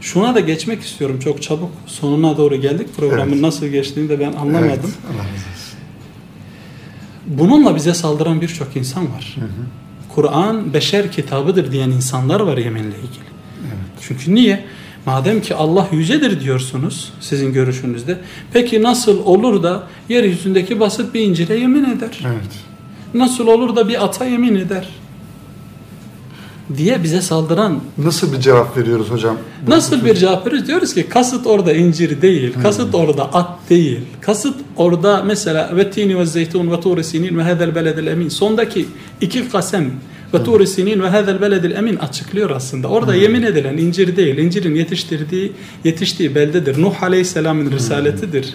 Şuna 0.00 0.34
da 0.34 0.40
geçmek 0.40 0.82
istiyorum 0.82 1.18
çok 1.18 1.42
çabuk. 1.42 1.72
Sonuna 1.86 2.36
doğru 2.36 2.56
geldik. 2.56 2.88
Programın 2.96 3.32
Evet. 3.32 3.40
nasıl 3.40 3.66
geçtiğini 3.66 4.08
de 4.08 4.20
ben 4.20 4.32
anlamadım. 4.32 4.60
Evet, 4.64 4.82
Allah 5.06 5.18
razı 5.18 5.32
olsun. 5.32 5.78
Bununla 7.26 7.76
bize 7.76 7.94
saldıran 7.94 8.40
birçok 8.40 8.76
insan 8.76 9.12
var. 9.12 9.36
Kur'an 10.16 10.74
beşer 10.74 11.12
kitabıdır 11.12 11.72
diyen 11.72 11.90
insanlar 11.90 12.40
var 12.40 12.58
yeminle 12.58 12.96
ilgili. 12.96 13.26
Çünkü 14.00 14.34
niye? 14.34 14.64
Madem 15.06 15.42
ki 15.42 15.54
Allah 15.54 15.88
yücedir 15.92 16.40
diyorsunuz 16.40 17.12
sizin 17.20 17.52
görüşünüzde. 17.52 18.18
Peki 18.52 18.82
nasıl 18.82 19.24
olur 19.24 19.62
da 19.62 19.86
yeryüzündeki 20.08 20.80
basit 20.80 21.14
bir 21.14 21.20
incire 21.20 21.56
yemin 21.56 21.84
eder? 21.84 22.20
Evet. 22.26 22.52
Nasıl 23.14 23.46
olur 23.46 23.76
da 23.76 23.88
bir 23.88 24.04
ata 24.04 24.24
yemin 24.24 24.54
eder? 24.54 24.88
Diye 26.76 27.02
bize 27.02 27.22
saldıran 27.22 27.80
Nasıl 27.98 28.32
bir 28.32 28.40
cevap 28.40 28.76
veriyoruz 28.76 29.10
hocam? 29.10 29.36
Nasıl 29.68 30.04
bir 30.04 30.14
cevap 30.14 30.46
veriyoruz? 30.46 30.68
Diyoruz 30.68 30.94
ki 30.94 31.08
kasıt 31.08 31.46
orada 31.46 31.72
incir 31.72 32.22
değil, 32.22 32.54
kasıt 32.62 32.94
orada 32.94 33.34
at 33.34 33.50
değil. 33.70 34.00
Kasıt 34.20 34.54
orada 34.76 35.22
mesela 35.22 35.76
ve 35.76 35.90
tini 35.90 36.18
ve 36.18 36.26
zeytun 36.26 36.70
ve 36.70 36.80
turi 36.80 37.04
sinin 37.04 37.38
ve 37.38 37.42
hadel 37.42 37.74
beledil 37.74 38.06
emin. 38.06 38.28
Sondaki 38.28 38.86
iki 39.20 39.48
kasem 39.48 39.90
ve 40.34 40.44
turi 40.44 40.66
sinin 40.66 41.02
ve 41.02 41.08
hadel 41.08 41.40
beledil 41.40 41.70
emin 41.70 41.96
açıklıyor 41.96 42.50
aslında. 42.50 42.88
Orada 42.88 43.14
yemin 43.14 43.42
edilen 43.42 43.76
incir 43.76 44.16
değil, 44.16 44.38
incirin 44.38 44.74
yetiştirdiği, 44.74 45.52
yetiştiği 45.84 46.34
beldedir. 46.34 46.82
Nuh 46.82 47.02
Aleyhisselam'ın 47.02 47.70
risaletidir. 47.70 48.54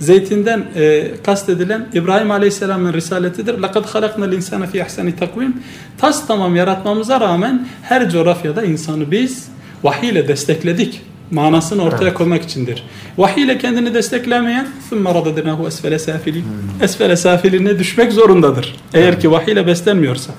Zeytinden 0.00 0.64
e, 0.76 1.10
kastedilen 1.24 1.88
İbrahim 1.94 2.30
Aleyhisselam'ın 2.30 2.92
risaletidir. 2.92 3.54
لَقَدْ 3.54 3.82
خَلَقْنَا 3.82 4.34
الْاِنْسَانَ 4.34 4.66
فِي 4.66 4.84
اَحْسَنِ 4.84 5.16
takvim. 5.16 5.56
Tas 5.98 6.26
tamam 6.26 6.56
yaratmamıza 6.56 7.20
rağmen 7.20 7.68
her 7.82 8.10
coğrafyada 8.10 8.62
insanı 8.62 9.10
biz 9.10 9.48
vahiy 9.82 10.10
ile 10.10 10.28
destekledik. 10.28 11.02
Manasını 11.30 11.82
ortaya 11.82 12.04
Evet. 12.04 12.14
koymak 12.14 12.42
içindir. 12.42 12.84
Vahiy 13.18 13.44
ile 13.44 13.58
kendini 13.58 13.94
desteklemeyen 13.94 14.66
ثُمَّ 14.90 15.04
رَدَدْنَاهُ 15.04 15.66
esfele 15.66 15.94
سَافِلِينَ 15.96 16.42
Esfele 16.80 17.16
safiline 17.16 17.78
düşmek 17.78 18.12
zorundadır. 18.12 18.76
Eğer 18.94 19.20
ki 19.20 19.30
vahiy 19.30 19.52
ile 19.52 19.66
beslenmiyorsa. 19.66 20.32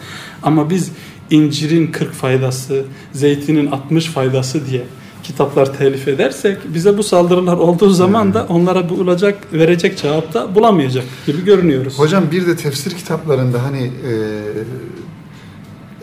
Ama 0.43 0.69
biz 0.69 0.91
incirin 1.29 1.87
40 1.87 2.13
faydası, 2.13 2.83
zeytinin 3.13 3.71
60 3.71 4.05
faydası 4.05 4.67
diye 4.67 4.83
kitaplar 5.30 5.78
telif 5.78 6.08
edersek 6.08 6.58
bize 6.74 6.98
bu 6.98 7.02
saldırılar 7.02 7.56
olduğu 7.56 7.90
zaman 7.90 8.34
da 8.34 8.46
onlara 8.48 8.88
bulacak, 8.88 9.38
verecek 9.52 9.98
cevap 9.98 10.34
da 10.34 10.54
bulamayacak 10.54 11.04
gibi 11.26 11.44
görünüyoruz. 11.44 11.98
Hocam 11.98 12.24
bir 12.32 12.46
de 12.46 12.56
tefsir 12.56 12.90
kitaplarında 12.90 13.64
hani 13.64 13.82
e, 13.82 14.12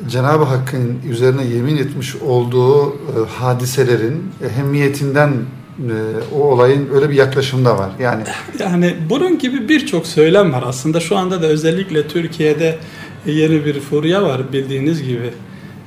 Cenab-ı 0.10 0.44
Hakk'ın 0.44 1.00
üzerine 1.10 1.46
yemin 1.46 1.78
etmiş 1.78 2.16
olduğu 2.16 2.90
e, 2.90 2.96
hadiselerin 3.40 4.24
ehemmiyetinden 4.46 5.34
e, 5.80 5.94
o 6.36 6.40
olayın 6.40 6.90
öyle 6.94 7.10
bir 7.10 7.16
yaklaşımı 7.16 7.66
da 7.66 7.78
var. 7.78 7.90
Yani 8.00 8.24
Yani 8.60 8.96
bunun 9.10 9.40
gibi 9.40 9.70
birçok 9.70 10.08
söylem 10.08 10.54
var 10.54 10.64
aslında. 10.68 11.00
Şu 11.00 11.18
anda 11.18 11.42
da 11.42 11.46
özellikle 11.46 12.08
Türkiye'de 12.08 12.78
yeni 13.26 13.66
bir 13.66 13.80
furya 13.80 14.24
var 14.24 14.54
bildiğiniz 14.54 15.04
gibi. 15.04 15.34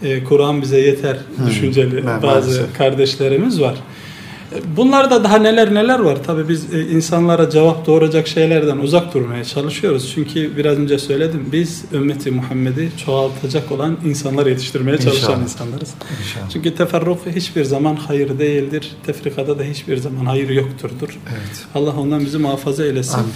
Ee, 0.03 0.25
Kur'an 0.25 0.63
bize 0.63 0.81
yeter 0.81 1.17
düşünceli 1.49 1.95
Evet, 1.95 2.05
bazı 2.23 2.27
maalesef. 2.27 2.79
kardeşlerimiz 2.79 3.61
var. 3.61 3.75
Bunlarda 4.77 5.25
daha 5.25 5.39
neler 5.39 5.75
neler 5.75 5.99
var. 5.99 6.19
Tabii 6.27 6.49
biz 6.49 6.75
e, 6.75 6.81
insanlara 6.87 7.51
cevap 7.51 7.87
doğuracak 7.87 8.29
şeylerden 8.29 8.77
uzak 8.79 9.15
durmaya 9.15 9.45
çalışıyoruz. 9.45 10.13
Çünkü 10.15 10.57
biraz 10.57 10.79
önce 10.79 10.99
söyledim. 10.99 11.49
Biz 11.53 11.85
ümmeti 11.93 12.31
Muhammed'i 12.31 12.89
çoğaltacak 13.05 13.73
olan 13.73 13.97
insanlar 14.05 14.47
yetiştirmeye 14.47 14.99
çalışan 14.99 15.21
İnşallah. 15.31 15.43
insanlarız. 15.43 15.95
inşallah. 16.21 16.51
Çünkü 16.53 16.75
teferruk 16.75 17.21
hiçbir 17.37 17.65
zaman 17.65 17.97
hayır 17.97 18.39
değildir. 18.39 18.91
Tefrikada 19.07 19.59
da 19.59 19.63
hiçbir 19.63 19.97
zaman 19.97 20.25
hayır 20.25 20.49
yokturdur. 20.49 21.19
Evet. 21.31 21.67
Allah 21.75 21.95
ondan 21.99 22.21
bizi 22.25 22.39
muhafaza 22.39 22.85
eylesin. 22.85 23.15
Amin. 23.15 23.33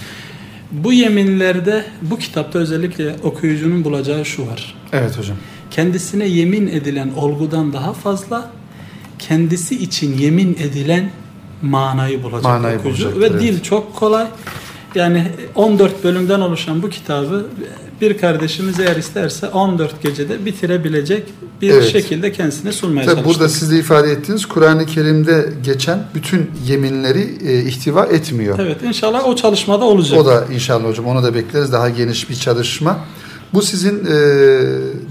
Bu 0.73 0.93
yeminlerde 0.93 1.85
bu 2.03 2.19
kitapta 2.19 2.59
özellikle 2.59 3.17
okuyucunun 3.23 3.85
bulacağı 3.85 4.25
şu 4.25 4.47
var. 4.47 4.75
Evet 4.93 5.19
hocam. 5.19 5.37
Kendisine 5.71 6.27
yemin 6.27 6.67
edilen 6.67 7.11
olgudan 7.17 7.73
daha 7.73 7.93
fazla 7.93 8.51
kendisi 9.19 9.83
için 9.83 10.19
yemin 10.19 10.55
edilen 10.55 11.11
manayı 11.63 12.23
bulacak 12.23 12.45
Manayı 12.45 12.79
okuyucu. 12.79 13.21
Ve 13.21 13.27
evet. 13.27 13.43
dil 13.43 13.63
çok 13.63 13.97
kolay. 13.97 14.27
Yani 14.95 15.27
14 15.55 16.05
bölümden 16.05 16.41
oluşan 16.41 16.83
bu 16.83 16.89
kitabı 16.91 17.47
bir 18.01 18.19
kardeşimiz 18.19 18.81
eğer 18.81 18.97
isterse 18.97 19.49
14 19.49 20.03
gecede 20.03 20.45
bitirebilecek 20.45 21.23
bir 21.63 21.71
Evet. 21.71 21.93
şekilde 21.93 22.33
kendisine 22.33 22.73
sunmaya 22.73 23.05
Tabii 23.05 23.15
çalıştık. 23.15 23.35
burada 23.35 23.49
siz 23.49 23.71
de 23.71 23.79
ifade 23.79 24.11
ettiğiniz 24.11 24.47
Kur'an-ı 24.47 24.87
Kerim'de 24.87 25.53
geçen 25.65 26.07
bütün 26.15 26.51
yeminleri 26.67 27.35
e, 27.47 27.63
ihtiva 27.65 28.07
etmiyor. 28.07 28.59
Evet 28.59 28.83
inşallah 28.83 29.29
o 29.29 29.37
çalışmada 29.37 29.85
olacak. 29.85 30.21
O 30.21 30.27
da 30.27 30.45
inşallah 30.55 30.89
hocam 30.89 31.07
onu 31.07 31.23
da 31.23 31.35
bekleriz 31.35 31.73
daha 31.73 31.89
geniş 31.89 32.31
bir 32.31 32.35
çalışma. 32.35 32.99
Bu 33.55 33.63
sizin 33.63 34.05
e, 34.05 34.17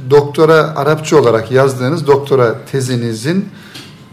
doktora 0.09 0.75
Arapça 0.75 1.17
olarak 1.17 1.51
yazdığınız 1.51 2.07
doktora 2.07 2.55
tezinizin 2.71 3.45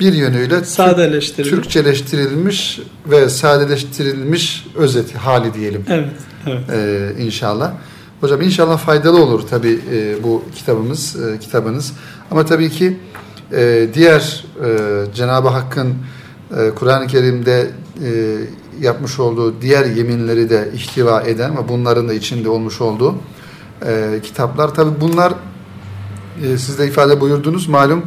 bir 0.00 0.12
yönüyle 0.12 0.64
Sadeleştirilmiş. 0.64 1.50
Türkçeleştirilmiş 1.50 2.80
ve 3.06 3.28
sadeleştirilmiş 3.28 4.66
özeti 4.74 5.18
hali 5.18 5.54
diyelim 5.54 5.84
Evet, 5.88 6.08
evet. 6.46 6.70
e, 6.70 7.22
inşallah. 7.24 7.72
Hocam 8.20 8.40
inşallah 8.42 8.78
faydalı 8.78 9.22
olur 9.22 9.40
tabi 9.40 9.80
bu 10.22 10.44
kitabımız, 10.54 11.16
e, 11.16 11.38
kitabınız. 11.38 11.92
Ama 12.30 12.46
tabii 12.46 12.70
ki 12.70 12.96
e, 13.52 13.88
diğer 13.94 14.44
e, 14.64 15.14
Cenab-ı 15.14 15.48
Hakk'ın 15.48 15.94
e, 16.58 16.70
Kur'an-ı 16.70 17.06
Kerim'de 17.06 17.70
e, 18.04 18.36
yapmış 18.80 19.20
olduğu 19.20 19.60
diğer 19.60 19.84
yeminleri 19.84 20.50
de 20.50 20.70
ihtiva 20.74 21.20
eden 21.22 21.56
ve 21.56 21.68
bunların 21.68 22.08
da 22.08 22.14
içinde 22.14 22.48
olmuş 22.48 22.80
olduğu 22.80 23.14
e, 23.86 24.20
kitaplar. 24.22 24.74
Tabi 24.74 25.00
bunlar 25.00 25.32
e, 26.44 26.58
siz 26.58 26.78
de 26.78 26.86
ifade 26.86 27.20
buyurdunuz 27.20 27.68
malum 27.68 28.02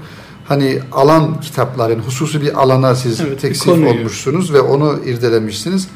hani 0.47 0.79
alan 0.91 1.41
kitaplar 1.41 1.89
yani 1.89 2.01
hususi 2.01 2.41
bir 2.41 2.61
alana 2.61 2.95
siz 2.95 3.21
Evet, 3.21 3.41
teksif 3.41 3.67
olmuşsunuz 3.67 4.53
ve 4.53 4.61
onu 4.61 4.99
irdelemişsiniz. 5.05 5.87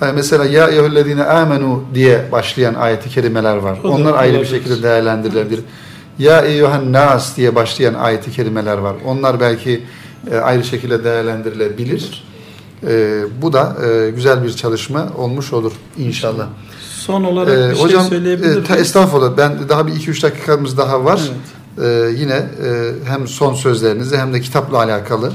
Hani 0.00 0.12
mesela 0.12 0.44
ya 0.44 0.68
eyyühellezine 0.68 1.24
amenu 1.24 1.84
diye 1.94 2.32
başlayan 2.32 2.74
ayeti 2.74 3.10
kerimeler 3.10 3.56
var. 3.56 3.78
O 3.84 3.88
Onlar 3.88 4.14
ayrı 4.14 4.40
bir 4.40 4.46
şekilde 4.46 4.82
değerlendirilebilir. 4.82 5.60
Ya 6.18 6.40
eyyühen 6.40 6.92
nas 6.92 7.36
diye 7.36 7.54
başlayan 7.54 7.94
ayeti 7.94 8.30
kerimeler 8.30 8.78
var. 8.78 8.96
Onlar 9.06 9.40
belki 9.40 9.84
e, 10.30 10.36
ayrı 10.36 10.64
şekilde 10.64 11.04
değerlendirilebilir. 11.04 12.24
E, 12.86 13.22
bu 13.42 13.52
da 13.52 13.76
e, 13.86 14.10
güzel 14.10 14.44
bir 14.44 14.52
çalışma 14.52 15.08
olmuş 15.16 15.52
olur 15.52 15.72
inşallah. 15.98 16.46
Son 17.00 17.24
olarak 17.24 17.58
E, 17.58 17.70
bir 17.70 17.74
şey 17.76 17.84
hocam 17.84 18.04
söyleyebilir 18.08 18.50
e, 18.56 18.64
ta, 18.64 18.72
miyim? 18.72 18.82
estağfurullah 18.82 19.36
ben 19.36 19.68
daha 19.68 19.86
bir 19.86 19.92
2-3 19.92 20.22
dakikamız 20.22 20.76
daha 20.78 21.04
var. 21.04 21.20
Evet. 21.78 22.14
E, 22.16 22.20
yine 22.20 22.32
e, 22.34 22.92
hem 23.04 23.28
son 23.28 23.54
sözlerinizi 23.54 24.16
hem 24.16 24.32
de 24.34 24.40
kitapla 24.40 24.76
alakalı 24.78 25.32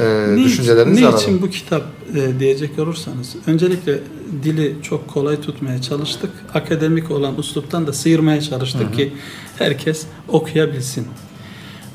e, 0.00 0.26
Ne, 0.30 0.44
düşüncelerinizi 0.44 1.02
ne 1.02 1.06
alalım. 1.06 1.20
için 1.20 1.42
bu 1.42 1.50
kitap 1.50 1.82
e, 2.14 2.40
diyecek 2.40 2.78
olursanız 2.78 3.34
öncelikle 3.46 4.00
dili 4.42 4.76
çok 4.82 5.08
kolay 5.08 5.40
tutmaya 5.40 5.82
çalıştık. 5.82 6.30
Akademik 6.54 7.10
olan 7.10 7.38
usluptan 7.38 7.86
da 7.86 7.92
sıyırmaya 7.92 8.40
çalıştık 8.40 8.94
ki 8.94 9.12
herkes 9.58 10.02
okuyabilsin. 10.28 11.06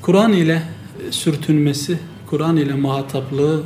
Kur'an 0.01 0.33
ile 0.33 0.63
e, 1.07 1.11
sürtünmesi, 1.11 1.99
Kur'an 2.29 2.57
ile 2.57 2.73
muhataplığı 2.73 3.61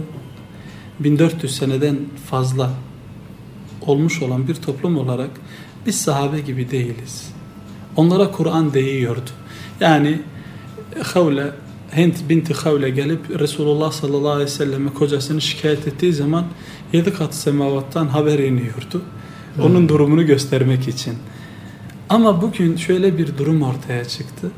1400 1.00 1.56
seneden 1.58 1.98
fazla 2.30 2.70
olmuş 3.88 4.22
olan 4.22 4.48
bir 4.48 4.56
toplum 4.56 4.98
olarak 4.98 5.30
biz 5.86 6.02
sahabe 6.02 6.40
gibi 6.40 6.72
değiliz. 6.72 7.34
Onlara 7.96 8.32
Kur'an 8.32 8.74
değiyordu. 8.74 9.30
Yani 9.80 10.22
Havle, 11.14 11.52
Hint 11.98 12.30
binti 12.30 12.54
Havle 12.54 12.90
gelip 12.90 13.40
Resulullah 13.40 13.92
sallallahu 13.92 14.30
aleyhi 14.30 14.50
ve 14.50 14.54
selleme 14.54 14.94
kocasını 14.94 15.42
şikayet 15.42 15.88
ettiği 15.88 16.14
zaman 16.14 16.46
yedi 16.94 17.14
kat 17.14 17.36
semavattan 17.36 18.08
haber 18.08 18.40
iniyordu. 18.40 19.02
Onun 19.62 19.90
durumunu 19.90 20.26
göstermek 20.26 20.88
için. 20.88 21.14
Ama 22.10 22.42
bugün 22.42 22.76
şöyle 22.76 23.18
bir 23.18 23.38
durum 23.38 23.62
ortaya 23.62 24.06
çıktı. 24.06 24.52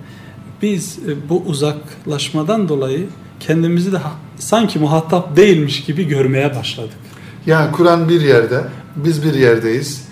Biz 0.62 1.00
e, 1.08 1.30
bu 1.30 1.44
uzaklaşmadan 1.46 2.70
dolayı 2.70 3.08
kendimizi 3.40 3.92
de 3.92 3.98
sanki 4.38 4.80
muhatap 4.80 5.36
değilmiş 5.38 5.84
gibi 5.84 6.08
görmeye 6.08 6.56
başladık. 6.56 6.98
Yani 7.46 7.72
Kur'an 7.72 8.10
bir 8.10 8.22
yerde, 8.22 8.64
biz 8.96 9.24
bir 9.24 9.34
yerdeyiz. 9.34 10.06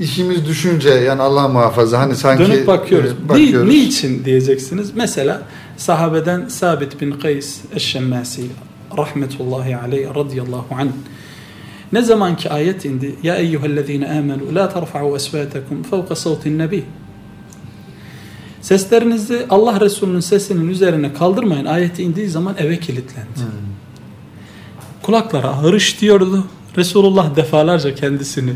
İşimiz 0.00 0.46
düşünce 0.46 0.88
yani 0.88 1.22
Allah 1.22 1.48
muhafaza 1.48 1.98
hani 2.00 2.16
sanki 2.16 2.44
Dönüp 2.44 2.66
bakıyoruz. 2.66 3.10
e, 3.10 3.14
Ni- 3.24 3.28
bakıyoruz. 3.28 3.68
niçin 3.68 4.24
diyeceksiniz? 4.24 4.90
Mesela 4.94 5.42
sahabeden 5.76 6.48
Sabit 6.48 7.00
bin 7.00 7.12
Kays 7.12 7.58
Eşşemmasi 7.74 8.46
rahmetullahi 8.98 9.76
aleyh 9.76 10.14
radıyallahu 10.14 10.74
anh 10.78 10.88
ne 11.92 12.02
zaman 12.02 12.36
ki 12.36 12.50
ayet 12.50 12.84
indi 12.84 13.14
ya 13.22 13.36
eyyühellezine 13.36 14.10
amenu 14.18 14.54
la 14.54 14.68
terfa'u 14.68 15.16
esvatakum 15.16 15.82
fevka 15.82 16.16
savtin 16.16 16.58
nebi 16.58 16.84
Seslerinizi 18.60 19.46
Allah 19.50 19.80
Resulü'nün 19.80 20.20
sesinin 20.20 20.68
üzerine 20.68 21.12
kaldırmayın. 21.12 21.64
Ayeti 21.64 22.02
indiği 22.02 22.28
zaman 22.28 22.54
eve 22.58 22.80
kilitlendi. 22.80 23.28
Hmm. 23.36 23.44
Kulaklara 25.02 25.62
hırış 25.62 26.00
diyordu. 26.00 26.44
Resulullah 26.76 27.36
defalarca 27.36 27.94
kendisini 27.94 28.52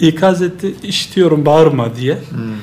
ikaz 0.00 0.42
etti. 0.42 0.74
İşitiyorum 0.82 1.46
bağırma 1.46 1.96
diye. 1.96 2.14
Hmm. 2.14 2.54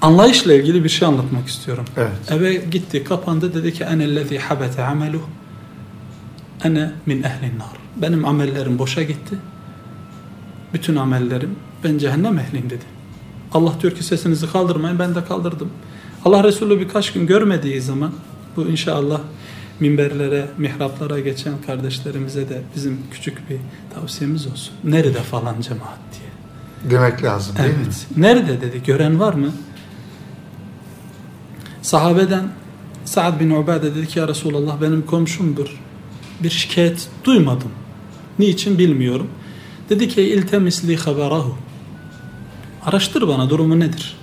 Anlayışla 0.00 0.54
ilgili 0.54 0.84
bir 0.84 0.88
şey 0.88 1.08
anlatmak 1.08 1.48
istiyorum. 1.48 1.84
Evet. 1.96 2.30
Eve 2.30 2.54
gitti, 2.54 3.04
kapandı 3.04 3.54
dedi 3.54 3.72
ki 3.72 3.84
enellezî 3.84 4.38
habete 4.38 4.84
ameluh 4.84 5.22
ene 6.64 6.92
min 7.06 7.22
ehlin 7.22 7.58
nar. 7.58 7.76
Benim 7.96 8.24
amellerim 8.24 8.78
boşa 8.78 9.02
gitti. 9.02 9.36
Bütün 10.74 10.96
amellerim 10.96 11.56
ben 11.84 11.98
cehennem 11.98 12.38
ehliyim 12.38 12.70
dedi. 12.70 12.84
Allah 13.52 13.72
diyor 13.82 13.94
ki 13.94 14.02
sesinizi 14.02 14.52
kaldırmayın 14.52 14.98
ben 14.98 15.14
de 15.14 15.24
kaldırdım. 15.24 15.70
Allah 16.24 16.44
Resulü 16.44 16.80
birkaç 16.80 17.12
gün 17.12 17.26
görmediği 17.26 17.80
zaman 17.80 18.12
bu 18.56 18.62
inşallah 18.62 19.20
minberlere, 19.80 20.46
mihraplara 20.58 21.20
geçen 21.20 21.52
kardeşlerimize 21.66 22.48
de 22.48 22.62
bizim 22.76 22.98
küçük 23.10 23.50
bir 23.50 23.56
tavsiyemiz 23.94 24.46
olsun. 24.46 24.74
Nerede 24.84 25.22
falan 25.22 25.60
cemaat 25.60 25.98
diye. 26.12 26.28
Demek 26.90 27.24
lazım 27.24 27.56
değil 27.56 27.68
mi? 27.68 27.74
Evet. 27.84 28.06
Nerede 28.16 28.60
dedi? 28.60 28.82
Gören 28.86 29.20
var 29.20 29.34
mı? 29.34 29.52
Sahabeden 31.82 32.48
Sa'd 33.04 33.40
bin 33.40 33.50
Ubade 33.50 33.94
dedi 33.94 34.06
ki 34.06 34.18
ya 34.18 34.28
Resulallah 34.28 34.80
benim 34.80 35.06
komşumdur. 35.06 35.80
Bir 36.42 36.50
şikayet 36.50 37.08
duymadım. 37.24 37.70
Niçin 38.38 38.78
bilmiyorum. 38.78 39.28
Dedi 39.90 40.08
ki 40.08 40.22
iltemisli 40.22 40.96
haberahu. 40.96 41.56
Araştır 42.84 43.28
bana 43.28 43.50
durumu 43.50 43.80
nedir? 43.80 44.16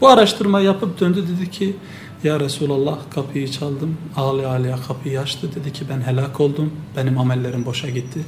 Bu 0.00 0.08
araştırma 0.08 0.60
yapıp 0.60 1.00
döndü 1.00 1.24
dedi 1.28 1.50
ki 1.50 1.76
ya 2.24 2.40
Resulallah 2.40 2.98
kapıyı 3.14 3.48
çaldım. 3.50 3.96
Ağlaya 4.16 4.48
ağlaya 4.48 4.76
kapıyı 4.88 5.20
açtı. 5.20 5.48
Dedi 5.54 5.72
ki 5.72 5.84
ben 5.90 6.00
helak 6.00 6.40
oldum. 6.40 6.70
Benim 6.96 7.18
amellerim 7.18 7.64
boşa 7.66 7.88
gitti. 7.90 8.20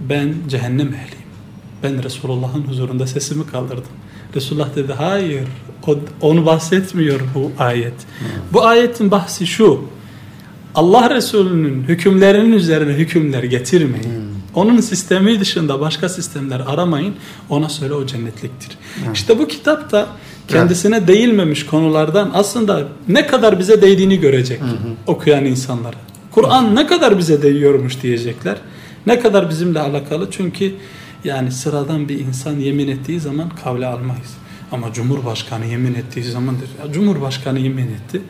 Ben 0.00 0.34
cehennem 0.48 0.86
ehliyim. 0.88 1.28
Ben 1.82 2.02
Resulullah'ın 2.02 2.62
huzurunda 2.62 3.06
sesimi 3.06 3.46
kaldırdım. 3.46 3.84
Resulullah 4.36 4.76
dedi 4.76 4.92
hayır 4.92 5.48
o- 5.86 5.96
onu 6.20 6.46
bahsetmiyor 6.46 7.20
bu 7.34 7.52
ayet. 7.58 7.94
Bu 8.52 8.66
ayetin 8.66 9.10
bahsi 9.10 9.46
şu. 9.46 9.80
Allah 10.74 11.10
Resulü'nün 11.14 11.82
hükümlerinin 11.82 12.52
üzerine 12.52 12.92
hükümler 12.92 13.42
getirmeyin. 13.42 14.28
Onun 14.54 14.80
sistemi 14.80 15.40
dışında 15.40 15.80
başka 15.80 16.08
sistemler 16.08 16.60
aramayın. 16.66 17.14
Ona 17.50 17.68
söyle 17.68 17.94
o 17.94 18.06
cennetliktir. 18.06 18.78
İşte 19.14 19.38
bu 19.38 19.48
kitap 19.48 19.92
da 19.92 20.06
kendisine 20.48 21.06
değilmemiş 21.08 21.66
konulardan 21.66 22.30
aslında 22.34 22.88
ne 23.08 23.26
kadar 23.26 23.58
bize 23.58 23.82
değdiğini 23.82 24.20
görecek 24.20 24.60
okuyan 25.06 25.44
insanlara. 25.44 25.96
Kur'an 26.30 26.76
ne 26.76 26.86
kadar 26.86 27.18
bize 27.18 27.42
değiyormuş 27.42 28.02
diyecekler. 28.02 28.56
Ne 29.06 29.20
kadar 29.20 29.50
bizimle 29.50 29.80
alakalı? 29.80 30.30
Çünkü 30.30 30.72
yani 31.24 31.52
sıradan 31.52 32.08
bir 32.08 32.18
insan 32.20 32.58
yemin 32.58 32.88
ettiği 32.88 33.20
zaman 33.20 33.48
kavle 33.64 33.86
almayız. 33.86 34.36
Ama 34.72 34.92
Cumhurbaşkanı 34.92 35.66
yemin 35.66 35.94
ettiği 35.94 36.24
zaman 36.24 36.54
der, 36.60 36.92
Cumhurbaşkanı 36.92 37.58
yemin 37.58 37.86
etti. 37.86 38.22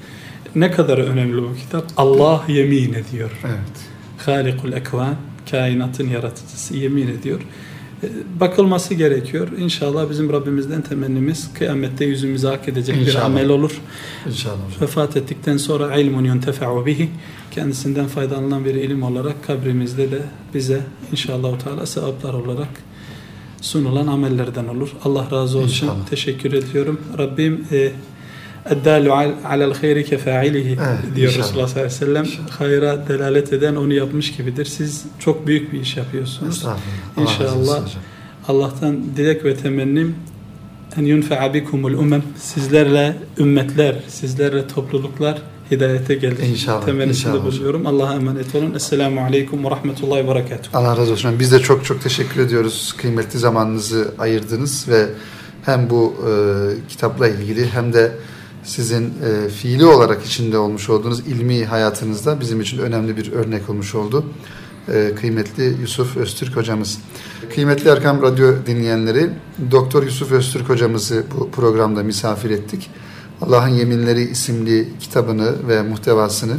Ne 0.55 0.71
kadar 0.71 0.99
önemli 0.99 1.43
bu 1.43 1.55
kitap? 1.57 1.85
Allah 1.97 2.45
yemin 2.49 2.93
ediyor. 2.93 3.31
Evet. 3.45 4.27
Halikul 4.27 4.73
ekvan, 4.73 5.15
kainatın 5.51 6.09
yaratıcısı 6.09 6.77
yemin 6.77 7.09
ediyor. 7.09 7.41
E, 8.03 8.07
Bakılması 8.41 8.95
gerekiyor. 8.95 9.49
İnşallah 9.59 10.11
bizim 10.11 10.33
Rabbimizden 10.33 10.83
temennimiz 10.83 11.51
kıyamette 11.55 12.05
yüzümüzü 12.05 12.47
hak 12.47 12.69
edecek 12.69 12.97
bir 12.97 13.01
İnşallah. 13.01 13.25
amel 13.25 13.49
olur. 13.49 13.81
İnşallah. 14.27 14.83
Vefat 14.83 15.17
ettikten 15.17 15.57
sonra 15.57 15.97
ilmun 15.97 16.25
yuntefa'u 16.25 16.87
bihi 16.87 17.11
kendisinden 17.51 18.07
faydalanan 18.07 18.65
bir 18.65 18.75
ilim 18.75 19.03
olarak 19.03 19.47
kabrimizde 19.47 20.11
de 20.11 20.23
bize 20.55 20.81
inşallah 21.13 21.59
Teala 21.59 21.87
sevaplar 21.87 22.35
olarak 22.35 22.69
sunulan 23.61 24.07
amellerden 24.07 24.69
olur. 24.69 24.89
Allah 25.05 25.27
razı 25.33 25.59
olsun. 25.59 25.69
İnşallah. 25.69 26.07
Teşekkür 26.11 26.53
ediyorum. 26.53 27.01
Rabbim 27.19 27.65
e, 27.73 27.93
Eddalu 28.71 29.13
al- 29.13 29.33
alel 29.45 29.75
hayri 29.75 30.05
kefailihi 30.05 30.69
Evet, 30.89 31.17
diyor 31.17 31.29
inşallah. 31.29 31.45
Resulullah 31.47 31.69
sallallahu 31.69 31.95
aleyhi 31.97 32.27
ve 32.27 32.35
sellem. 32.35 32.49
Hayra 32.59 33.09
delalet 33.09 33.53
eden 33.53 33.77
onu 33.77 33.93
yapmış 33.93 34.37
gibidir. 34.37 34.65
Siz 34.65 35.05
çok 35.19 35.47
büyük 35.47 35.73
bir 35.73 35.81
iş 35.81 35.97
yapıyorsunuz. 35.97 36.65
Allah 36.67 36.77
İnşallah. 37.17 37.81
Allah'tan 38.49 38.97
dilek 39.17 39.45
ve 39.45 39.57
temennim 39.57 40.15
en 40.97 41.03
yunfe'a 41.05 41.55
bikumul 41.55 41.93
umem 41.93 42.23
sizlerle 42.37 43.17
ümmetler, 43.39 43.97
sizlerle 44.09 44.67
topluluklar 44.69 45.43
hidayete 45.71 46.15
gelir. 46.15 46.39
İnşallah, 46.39 46.85
Temennisinde 46.87 47.37
inşallah. 47.37 47.47
bulunuyorum. 47.53 47.87
Allah'a 47.87 48.15
emanet 48.15 48.55
olun. 48.55 48.75
Esselamu 48.75 49.21
aleyküm 49.21 49.65
ve 49.65 49.71
rahmetullahi 49.71 50.25
ve 50.25 50.29
berekatuhu. 50.35 50.79
Allah 50.79 50.97
razı 50.97 51.13
olsun. 51.13 51.39
Biz 51.41 51.53
de 51.53 51.59
çok 51.61 51.85
çok 51.85 52.03
teşekkür 52.03 52.41
ediyoruz. 52.41 52.95
Kıymetli 52.99 53.39
zamanınızı 53.39 54.15
ayırdınız 54.19 54.89
ve 54.89 55.07
hem 55.65 55.91
bu 55.91 56.15
e, 56.29 56.33
kitapla 56.89 57.29
ilgili 57.29 57.67
hem 57.69 57.93
de 57.93 58.13
sizin 58.65 59.05
e, 59.05 59.49
fiili 59.49 59.85
olarak 59.87 60.27
içinde 60.27 60.59
olmuş 60.59 60.91
olduğunuz 60.91 61.21
ilmi 61.21 61.65
hayatınızda 61.65 62.41
bizim 62.41 62.61
için 62.61 62.79
önemli 62.79 63.17
bir 63.17 63.33
örnek 63.33 63.71
olmuş 63.71 63.95
oldu. 63.95 64.25
E, 64.89 65.15
kıymetli 65.21 65.77
Yusuf 65.81 66.17
Öztürk 66.17 66.57
hocamız. 66.57 66.99
Kıymetli 67.55 67.91
Erkam 67.91 68.23
Radyo 68.23 68.53
dinleyenleri, 68.67 69.31
Doktor 69.71 70.03
Yusuf 70.03 70.33
Öztürk 70.33 70.69
hocamızı 70.69 71.25
bu 71.37 71.51
programda 71.51 72.03
misafir 72.03 72.51
ettik. 72.51 72.91
Allah'ın 73.43 73.69
Yeminleri 73.69 74.23
isimli 74.23 74.89
kitabını 75.01 75.69
ve 75.69 75.83
muhtevasını 75.83 76.57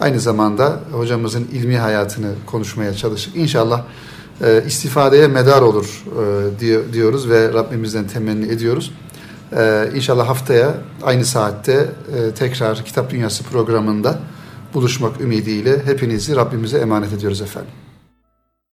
aynı 0.00 0.20
zamanda 0.20 0.80
hocamızın 0.92 1.48
ilmi 1.52 1.78
hayatını 1.78 2.32
konuşmaya 2.46 2.94
çalıştık. 2.94 3.36
İnşallah 3.36 3.84
e, 4.44 4.64
istifadeye 4.66 5.28
medar 5.28 5.62
olur 5.62 6.04
e, 6.58 6.92
diyoruz 6.92 7.28
ve 7.28 7.52
Rabbimizden 7.52 8.08
temenni 8.08 8.46
ediyoruz. 8.46 8.92
E, 9.56 9.90
inşallah 9.94 10.28
haftaya 10.28 10.74
aynı 11.02 11.24
saatte 11.24 11.72
e, 11.72 12.34
tekrar 12.34 12.84
Kitap 12.84 13.10
Dünyası 13.10 13.44
programında 13.44 14.18
buluşmak 14.74 15.20
ümidiyle 15.20 15.84
hepinizi 15.84 16.36
Rabbimize 16.36 16.78
emanet 16.78 17.12
ediyoruz 17.12 17.42
efendim. 17.42 17.70